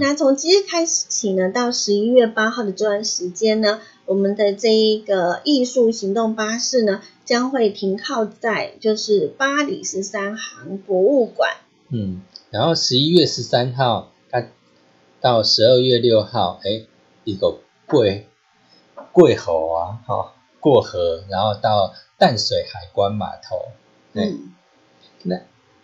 [0.00, 11.50] 那从今日开始起呢，到十一月八号的这段时间呢，我们的这一个艺术行动巴士呢，将会停靠在就是巴黎十三行博物馆。
[11.88, 14.46] 嗯，然后十一月十三号，它
[15.20, 16.86] 到十二月六号，哎，
[17.24, 18.04] 一个过
[19.10, 21.92] 过河啊，哈，过河，然后到
[22.22, 23.72] 淡水海关码头。
[24.12, 24.52] 嗯，
[25.24, 25.40] 那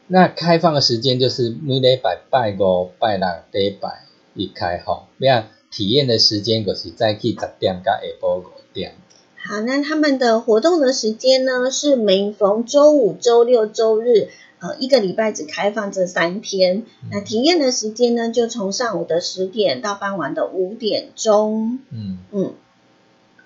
[0.06, 8.94] 那开放的时间就是每礼拜拜五、拜六、礼拜一开放，那体验的时间就是早起十点到下晡五点。
[9.34, 14.28] 好，那他们的活动的时间呢，是每逢周五、周六、周日。
[14.60, 21.78] 呃，一个礼拜只开放这三天，那体验的时间呢，就从上午的十点到傍晚的五点钟。
[21.90, 22.54] 嗯嗯，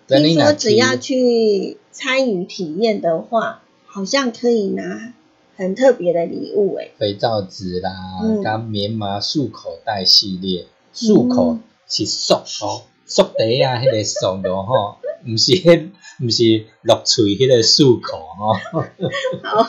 [0.09, 5.14] 听说只要去参与体验的话，好像可以拿
[5.57, 7.90] 很特别的礼物诶，肥皂纸啦，
[8.42, 12.34] 跟棉麻漱口袋系列，漱口是漱
[12.64, 14.96] 哦，漱地啊，迄个漱的吼，
[15.28, 15.53] 唔是
[16.22, 18.59] 唔是落嘴迄个漱口哦。
[19.42, 19.68] 好。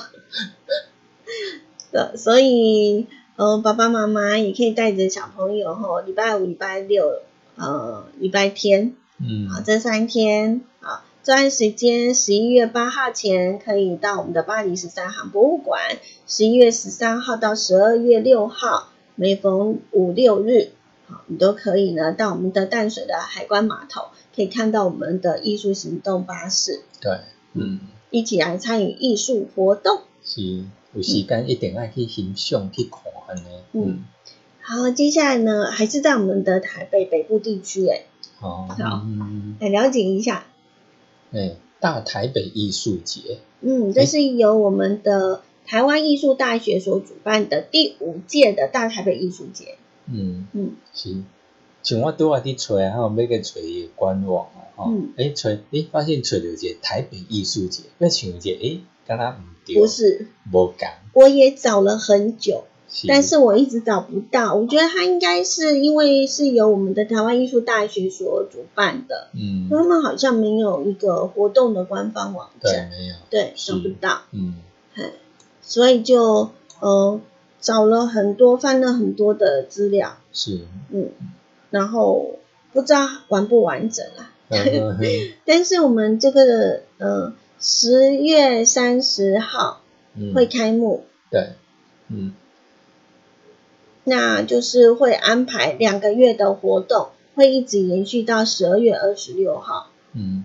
[1.92, 3.06] 的，所以，
[3.36, 7.22] 呃，爸爸妈妈也可以带着小朋友吼，礼拜五、礼拜六，
[7.56, 8.96] 呃，礼拜天，
[9.26, 15.80] 嗯，好，这三天，啊，这段时间，十一月八号前可以到我们的巴黎十三行博物馆，
[16.28, 20.72] 十一月十三号到十二月六号，每逢五六日，
[21.08, 27.20] 好，你都可以呢到我们的淡水的海关码头，可以看到我们的艺术行动巴士，对，
[27.54, 30.66] 嗯，一起来参与艺术活动，是。
[30.96, 33.48] 有时间一定要去欣赏去看安尼。
[33.72, 34.04] 嗯，
[34.62, 38.06] 好，接下来呢，还是在我们的台北北部地区诶。
[38.44, 38.68] 好，
[39.60, 40.46] 来了解一下。
[41.32, 43.40] 哎，大台北艺术节。
[43.62, 49.78] 嗯，这是由我们的台湾艺术大学所主办的第五届的大台北艺术节。
[50.08, 51.16] 嗯嗯，是。
[51.82, 58.80] 像我拄啊伫找啊，吼，每个找伊官网啊，吼，哎，找，哎，发现找到一个台北艺术节，要想一个，哎。
[59.06, 61.02] 跟他不是，不敢。
[61.12, 62.64] 我也找了很久，
[63.08, 64.54] 但是我一直找不到。
[64.54, 74.56] 我觉得他应该是因为是由我们的台湾艺术大学所主办的，嗯，他们好像没有一个活动的官方网站，对，没有，对，找不到，嗯，
[75.62, 77.20] 所以就呃
[77.60, 81.10] 找了很多，翻了很多的资料，是，嗯，
[81.70, 82.40] 然后
[82.72, 84.32] 不知道完不完整啊，
[85.46, 87.34] 但是我们这个呃。
[87.66, 89.80] 十月三十号
[90.36, 91.54] 会开幕，对，
[92.10, 92.34] 嗯，
[94.04, 99.90] 那就是会安排两个月的活动，会一直延续到十二月二十六号。
[100.14, 100.44] 嗯，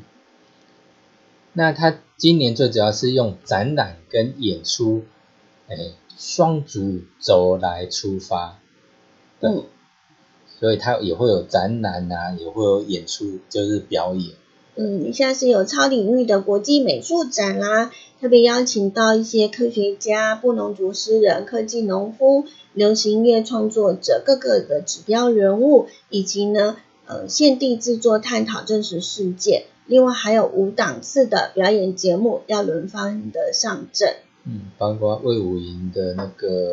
[1.52, 5.02] 那他今年最主要是用展览跟演出，
[5.68, 5.76] 哎，
[6.16, 8.58] 双主轴来出发，
[9.40, 9.64] 嗯，
[10.58, 14.34] 所以他也会有展览啊，也会有演出，就是表演。
[14.80, 17.90] 嗯，像是有超领域的国际美术展啦，
[18.20, 22.44] 特别邀请到一些科学家、布农族诗人、科技农夫、
[22.78, 26.76] 流行音乐创作者各个的指标人物，以及呢，
[27.06, 29.66] 呃，限定制作探讨真实世界。
[29.86, 34.16] 另外还有五档次的表演节目要轮番的上阵。
[34.44, 36.70] 嗯，包括魏武营的那个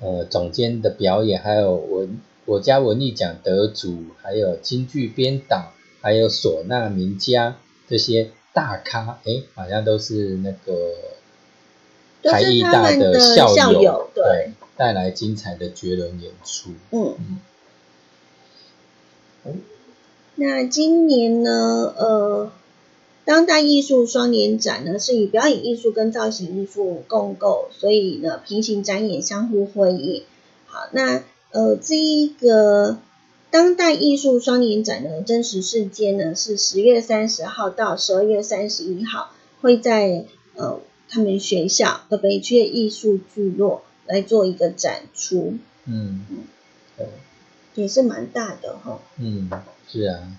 [0.00, 5.72] 呃总监的表演，还有文国家文艺奖得主，还有京剧编导。
[6.02, 7.56] 还有唢呐名家
[7.88, 10.92] 这些大咖，哎，好像都是那个
[12.22, 16.70] 台艺大的校友，对，带来精彩的绝伦演出。
[16.90, 17.16] 嗯
[19.44, 19.60] 嗯。
[20.34, 22.52] 那今年呢，呃，
[23.24, 30.24] 当代艺术双年展呢，是以表演艺术跟造型艺术共构，所以呢，平行展演相互辉映。
[30.66, 32.98] 好，那呃，这一个。
[33.48, 39.30] 当代艺术双年展的真实事件呢，是十月三十号到十二月三十一号，
[39.62, 45.58] 会在呃他们学校的北区艺术聚落来做一个展出。
[45.84, 46.44] 嗯嗯，
[46.96, 47.06] 对，
[47.74, 49.00] 也是蛮大的哈。
[49.18, 49.50] 嗯，
[49.88, 50.36] 是啊，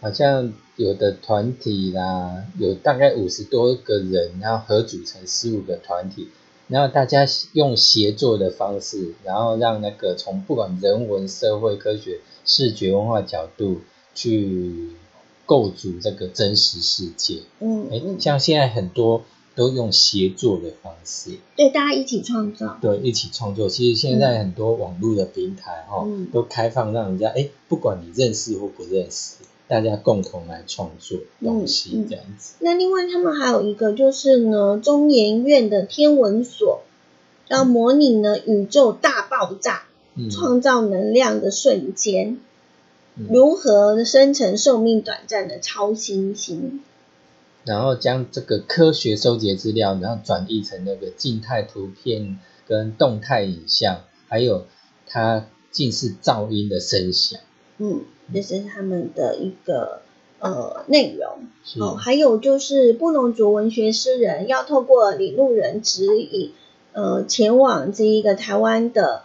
[0.00, 6.28] 好像有的团体啦，有大概五十多个人，然后合组成十五个团体。
[6.68, 13.80] 然后大家用协作的方式，然后让那个从不管人文、社会科学、视觉文化角度
[14.14, 14.90] 去
[15.46, 17.40] 构筑这个真实世界。
[17.60, 19.24] 嗯，哎，像现在很多
[19.58, 23.68] 都用协作的方式，对，大家一起创造，对，一起创作。
[23.68, 29.34] 其实现在很多网络的平台哈，都开放让人家哎，不管你认识或不认识，
[29.66, 32.54] 大家共同来创作东西这样子。
[32.60, 36.82] 那另外他们还有一个就是呢，中研院的天文所
[37.48, 39.88] 要模拟呢宇宙大爆炸，
[40.30, 42.38] 创造能量的瞬间，
[43.28, 46.80] 如何生成寿命短暂的超新星。
[47.64, 54.66] 然后将这个科学收集资料，然后转译成那个静态图片跟动态影像，还有
[55.06, 57.40] 它近似噪音的声响。
[57.76, 60.00] 嗯，这是他们的一个
[60.38, 61.84] 呃内容。
[61.84, 66.52] 哦，还有就是布农族文学诗人要透过领路人指引，
[66.92, 69.24] 呃，前往这一个台湾的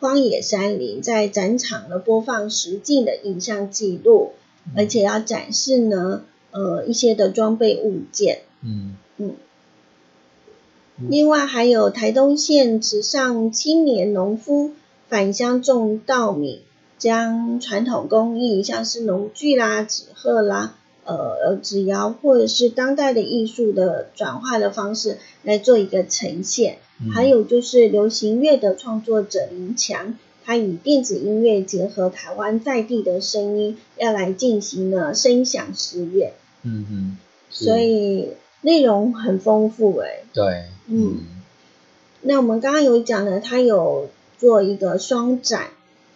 [0.00, 4.32] 荒野山林，在展场的播放实境的影像记录，
[4.76, 6.22] 而且要展示呢。
[6.54, 9.34] 呃，一些的装备物件，嗯嗯，
[11.10, 14.70] 另外还有台东县池上青年农夫
[15.08, 16.62] 返乡种稻米，
[16.96, 26.78] 将传统工艺，像是农具啦、纸鹤啦、呃纸窑或者是当代的艺术的转化的方式来做一个呈现，
[27.12, 30.16] 还有就是流行乐的创作者林强。
[30.46, 36.34] 他以电子音乐结合台湾在地的声音，要来进行了声响实验。
[36.64, 37.18] 嗯嗯，
[37.50, 38.30] 所以
[38.62, 40.24] 内容很丰富哎。
[40.32, 41.18] 对，嗯。
[42.22, 44.08] 那我们刚刚有讲了，他有
[44.38, 45.68] 做一个双展，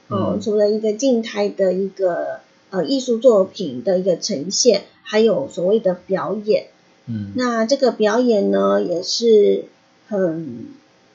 [0.08, 2.40] 哦，除了一个静态的一个
[2.70, 6.68] 呃艺术作品的一个呈现，还有所谓的表演。
[7.06, 7.32] 嗯。
[7.36, 9.66] 那这个表演呢，也是
[10.08, 10.66] 很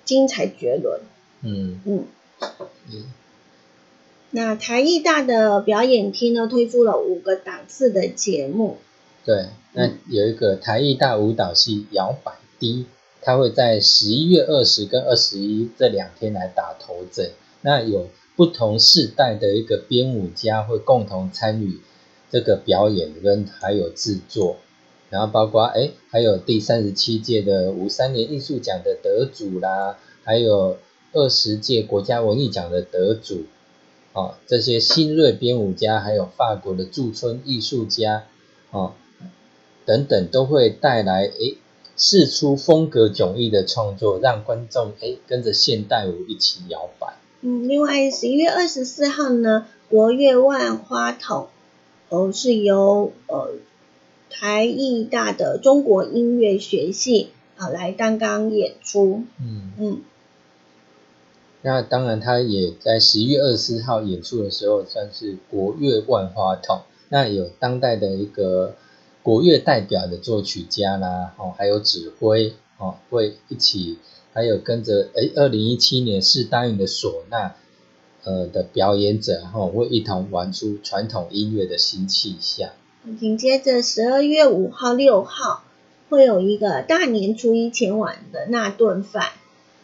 [0.05, 1.01] 精彩绝伦。
[1.41, 2.05] 嗯嗯。
[4.29, 8.77] 那台艺大的表演厅呢，推出了五个档次的节目。
[9.25, 12.85] 对，那有一个台艺大舞蹈系摇摆低，
[13.21, 17.31] 他会在十一月二十跟二十一这两天来打头阵。
[17.61, 21.79] 那有不同世代的一个编舞家会共同参与
[22.29, 24.57] 这个表演跟还有制作，
[25.09, 30.77] 然后包括哎还有第三十七届的五三年艺术奖的得主啦，还有
[31.13, 33.45] 二十届国家文艺奖的得主，
[34.11, 38.25] 哦这些新锐编舞家，还有法国的驻村艺术家，
[38.71, 38.95] 哦。
[39.85, 41.57] 等等都会带来诶，
[41.95, 47.15] 试出风格迥异的创作，让观众诶跟着现代舞一起摇摆。
[47.41, 51.49] 嗯，另外十一月二十四号呢，国乐万花筒
[52.09, 53.51] 哦是由呃
[54.29, 59.23] 台艺大的中国音乐学系啊来担纲演出。
[59.39, 60.01] 嗯嗯。
[61.61, 66.81] 那当然，他也在十一月二十四号演出的时候，算是国乐万花筒。
[67.09, 68.75] 那有当代的一个。
[69.23, 73.97] 国乐代表的作曲家啦，哦，还有指挥，哦，会一起，
[74.33, 77.53] 还有跟着，哎，二零一七年是答应的唢呐，
[78.25, 82.71] 呃的表演者，哈，会一同玩出传统音乐的新气象。
[83.17, 85.63] 紧接着十二月五号、六号，
[86.09, 89.29] 会有一个大年初一前晚的那顿饭。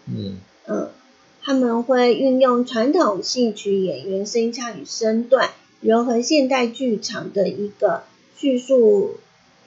[0.06, 0.38] 嗯
[0.68, 0.90] 嗯，
[1.42, 8.04] 他们会运用传统戏曲演员声腔与身段，融合现代剧场的一个
[8.36, 9.16] 叙述。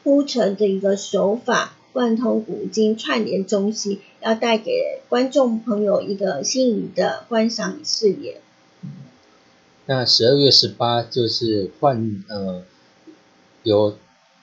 [0.03, 8.40] 铺陈的一个手法，贯通古今，串联中西，要带给观众朋友一个新颖的观赏视野。
[9.86, 12.62] 那十二月十八就是换呃，
[13.62, 13.96] 由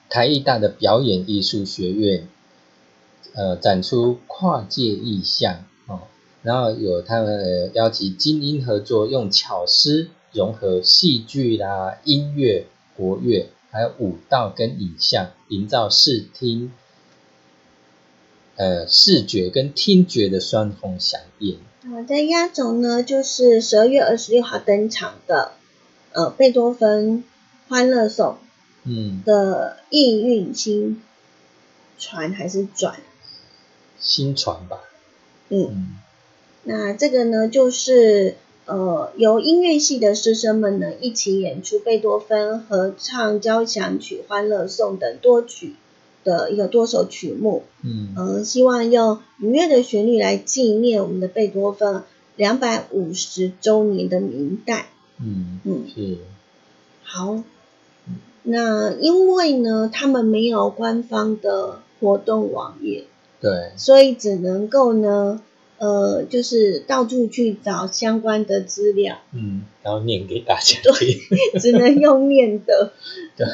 [0.09, 2.27] 台艺大的表演艺术学院
[3.33, 6.01] 呃展出跨界意象哦，
[6.41, 13.49] 然后有他们邀请精英合作，用巧思融合戏剧啦、音乐、国乐。
[13.71, 16.71] 还有舞蹈跟影像，营造视听，
[18.55, 21.59] 呃，视觉跟听觉的双重响应。
[21.89, 25.53] 好的压轴呢，就是十二月二十六号登场的，
[26.13, 27.23] 呃，贝多芬
[27.67, 28.37] 欢乐颂，
[28.83, 31.01] 嗯，的意韵新
[31.97, 32.99] 传还是转？
[33.99, 34.81] 新传吧。
[35.49, 35.95] 嗯，
[36.63, 38.35] 那这个呢，就是。
[38.69, 45.73] 呃，由音乐系的师生们呢一起演出贝多芬合唱交响曲、欢乐颂等多曲
[46.23, 47.63] 的一个多首曲目。
[47.83, 52.03] 嗯，呃，希望用愉悦的旋律来纪念我们的贝多芬
[52.35, 54.89] 两百五十周年的明代。
[55.19, 56.17] 嗯嗯，是。
[57.01, 57.41] 好，
[58.43, 63.05] 那因为呢，他们没有官方的活动网页，
[63.41, 65.41] 对，所以只能够呢。
[65.79, 71.17] 呃，就是到处去找相关的资料，嗯，然后念给大家听，
[71.59, 72.91] 只能用念的，
[73.35, 73.47] 对。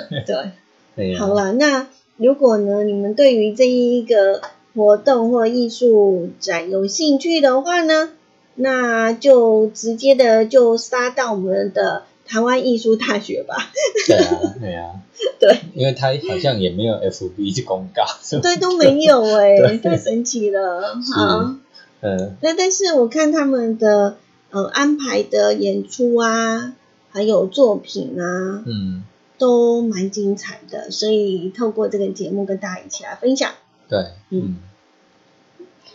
[0.95, 4.41] 对，好了，那如果呢，你们对于这一个
[4.73, 8.11] 活动或艺术展有兴趣的话呢，
[8.55, 13.69] 那就直接的就杀到我们的台湾艺术大学吧？
[14.07, 14.91] 对啊，对啊，
[15.37, 18.05] 对，因为他好像也没有 FB 公告，
[18.41, 20.95] 对，都没有 哎，太神奇了。
[21.13, 21.55] 好，
[22.01, 24.17] 嗯，那但是我看他们的
[24.51, 26.75] 呃安排的演出啊，
[27.11, 29.03] 还有作品啊，嗯，
[29.37, 33.53] 都蛮精彩的，所以透过这个节目跟大家一起来分享。
[33.89, 34.57] 对，嗯，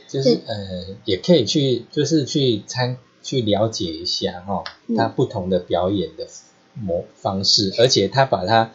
[0.09, 2.99] 就是呃，也可以去，就是去参。
[3.23, 4.65] 去了解一下哈，
[4.97, 6.27] 他不同的表演的
[6.73, 8.73] 模方式，而且他把他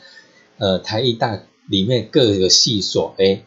[0.59, 3.41] 呃台艺大里面各个系所哎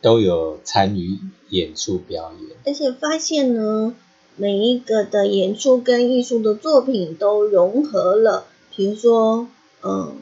[0.00, 1.18] 都有参与
[1.50, 3.94] 演出表演，而且发现呢，
[4.36, 9.48] 每一个的演出跟艺术的作品都融合了，比如说
[9.82, 10.16] 嗯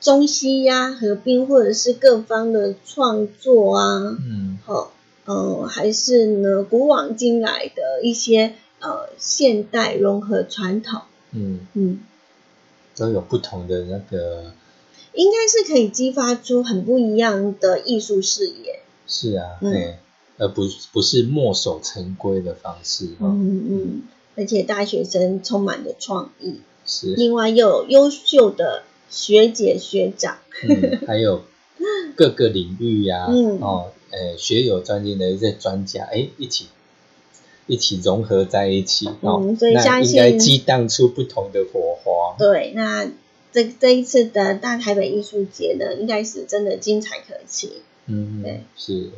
[0.00, 4.92] 中西呀合并，或者是各方的创作啊，嗯，好，
[5.26, 8.54] 嗯还是呢古往今来的一些。
[8.84, 12.00] 呃，现代融合传统，嗯嗯，
[12.96, 14.52] 都有不同的那个，
[15.14, 18.81] 应该是可以激发出很不一样的艺术视野。
[19.06, 19.96] 是啊，对，
[20.38, 23.08] 而不不是墨守成规的方式。
[23.20, 24.02] 嗯嗯，
[24.36, 30.38] 而且大学生充满了创意，是，另外又有优秀的学姐学长，
[31.06, 31.42] 还有
[32.16, 33.26] 各个领域呀，
[33.60, 36.66] 哦，诶，学有专精的一些专家，哎，一起。
[37.68, 42.36] 一起融合在一起，哦，所以相信应该激荡出不同的火花。
[42.36, 43.08] 对，那
[43.52, 47.70] 这这一次的大台北艺术节呢，应该是真的精彩可期。
[48.06, 49.10] 嗯，对，是。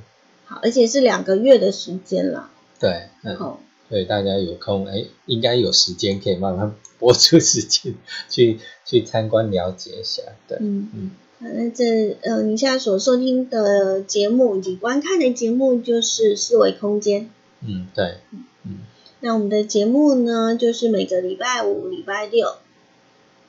[0.44, 2.50] 好，而且是两个月的时间了。
[2.78, 7.94] 对，好，所以大家有空，哎，应该有时间可以慢慢播出时间
[8.28, 10.22] 去去参观了解一下。
[10.46, 11.10] 对，嗯嗯。
[11.40, 17.28] 那这呃，你现在所收听的节目以及观看的节目就是四维空间。
[17.60, 18.18] 嗯，对，
[18.64, 18.78] 嗯，
[19.20, 22.56] 那我们的节目呢，就是每个礼拜五、礼拜六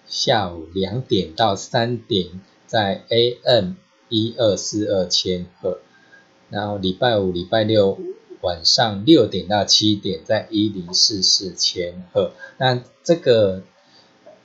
[0.08, 2.28] 下午两点到三点，
[2.68, 3.74] 在 AM
[4.10, 5.80] 一二四二千赫，
[6.50, 7.98] 然后礼拜五、礼拜六
[8.42, 12.32] 晚上六点到七点，在一零四四千赫。
[12.58, 13.64] 那这个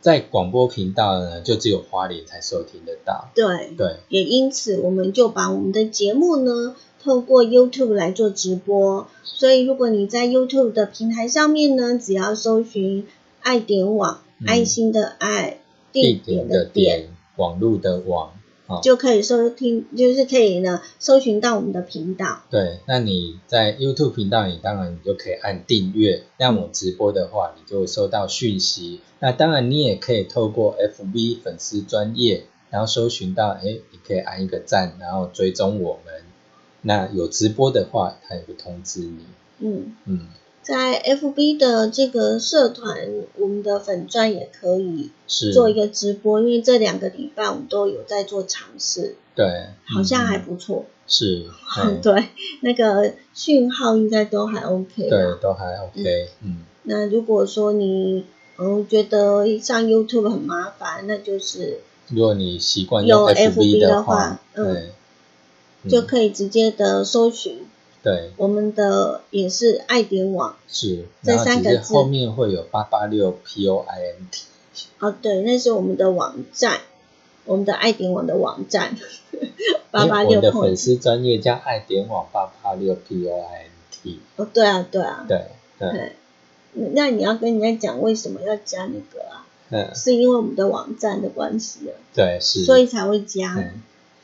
[0.01, 3.31] 在广播频道呢，就只有花莲才收听得到。
[3.35, 6.77] 对对，也因此，我们就把我们的节目呢。
[7.03, 13.07] 透过 YouTube 来做直播，所以如果你在 YouTube 的平台上面呢，只要搜寻
[13.41, 15.61] 爱点网，爱心的爱，
[15.93, 18.35] 地点的点，网络的网，
[18.83, 22.43] 就可以收听，就是可以呢，搜寻到我们的频道。
[22.51, 29.01] 对，那你在 YouTube 频道，你当然你就可以按订阅，那我直播的话，你就会收到讯息。
[29.19, 36.15] 那当然你也可以透过 FB 粉丝专业，然后搜寻到，哎，你可以按一个赞，然后追踪我们。
[36.83, 39.27] 那有直播的话，它也会通知你。
[39.59, 40.29] 嗯嗯，
[40.63, 45.11] 在 FB 的这个社团，我们的粉钻也可以
[45.53, 49.17] 做一个直播，因为这两个礼拜我们都有在做尝试。
[49.35, 49.47] 对，
[49.87, 50.85] 好像还不错。
[51.07, 51.47] 是，
[52.03, 52.29] 对，
[52.61, 55.09] 那个讯号应该都还 OK。
[55.09, 56.29] 对，都还 OK。
[56.43, 56.59] 嗯。
[56.83, 58.27] 那如果说你
[58.59, 64.91] 嗯觉得上 YouTube 很麻烦，那就是如果你习惯用 FB 的话，嗯。
[65.89, 67.67] 就可以直接的搜寻，
[68.03, 71.93] 对，我们的也是爱点网，是这三个字。
[71.93, 74.45] 后面会有八八六 P O I N T，
[75.01, 76.81] 哦，对，那是我们的网站，
[77.45, 78.97] 我们的爱点网的网站，
[79.91, 80.39] 八八六。
[80.39, 85.45] 我的粉丝专业叫爱点网八八六 P O I N T，哦，对啊，对啊，对
[85.79, 86.13] 对，
[86.95, 89.47] 那你要跟人家讲为什么要加那个啊？
[89.69, 93.63] 嗯，是因为我们的网站的关系啊，对，是，所以才会加。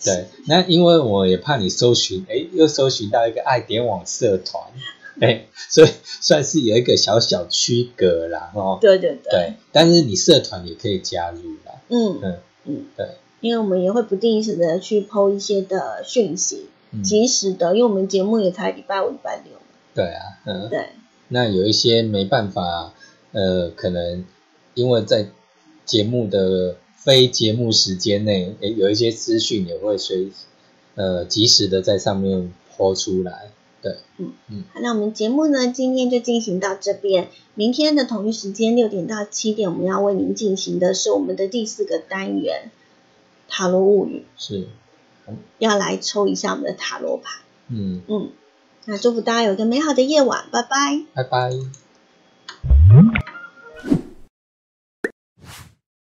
[0.04, 4.62] 对，那因为我也怕你搜寻，哎，又搜寻到一个爱点网社团，
[5.20, 5.88] 哎，所以
[6.20, 8.78] 算是有一个小小区隔啦，哦。
[8.80, 9.30] 对对对。
[9.30, 11.80] 对，但是你社团也可以加入啦。
[11.88, 13.08] 嗯嗯嗯，对，
[13.40, 16.66] 因为我们也会不定时的去抛一些的讯息，
[17.02, 19.60] 及时的，因为我们节目也才礼拜五、礼拜六嘛。
[19.94, 20.68] 对啊，嗯。
[20.68, 20.90] 对。
[21.28, 22.92] 那有一些没办法，
[23.32, 24.24] 呃，可能
[24.74, 25.26] 因为在
[25.84, 26.76] 节目的。
[27.06, 30.32] 非节目时间内，诶，有一些资讯也会随
[30.96, 33.52] 呃及时的在上面播出来。
[33.80, 34.64] 对，嗯嗯。
[34.74, 37.28] 好，那我们节目呢，今天就进行到这边。
[37.54, 42.72] 明天的同一时间，六点到七点，我们要为您进行的是我们的第四个单元——
[43.48, 44.24] 塔罗物语。
[44.36, 44.66] 是，
[45.60, 47.40] 要来抽一下我们的塔罗牌。
[47.68, 48.30] 嗯嗯。
[48.86, 51.04] 那祝福大家有一个美好的夜晚，拜拜。
[51.14, 51.50] 拜拜。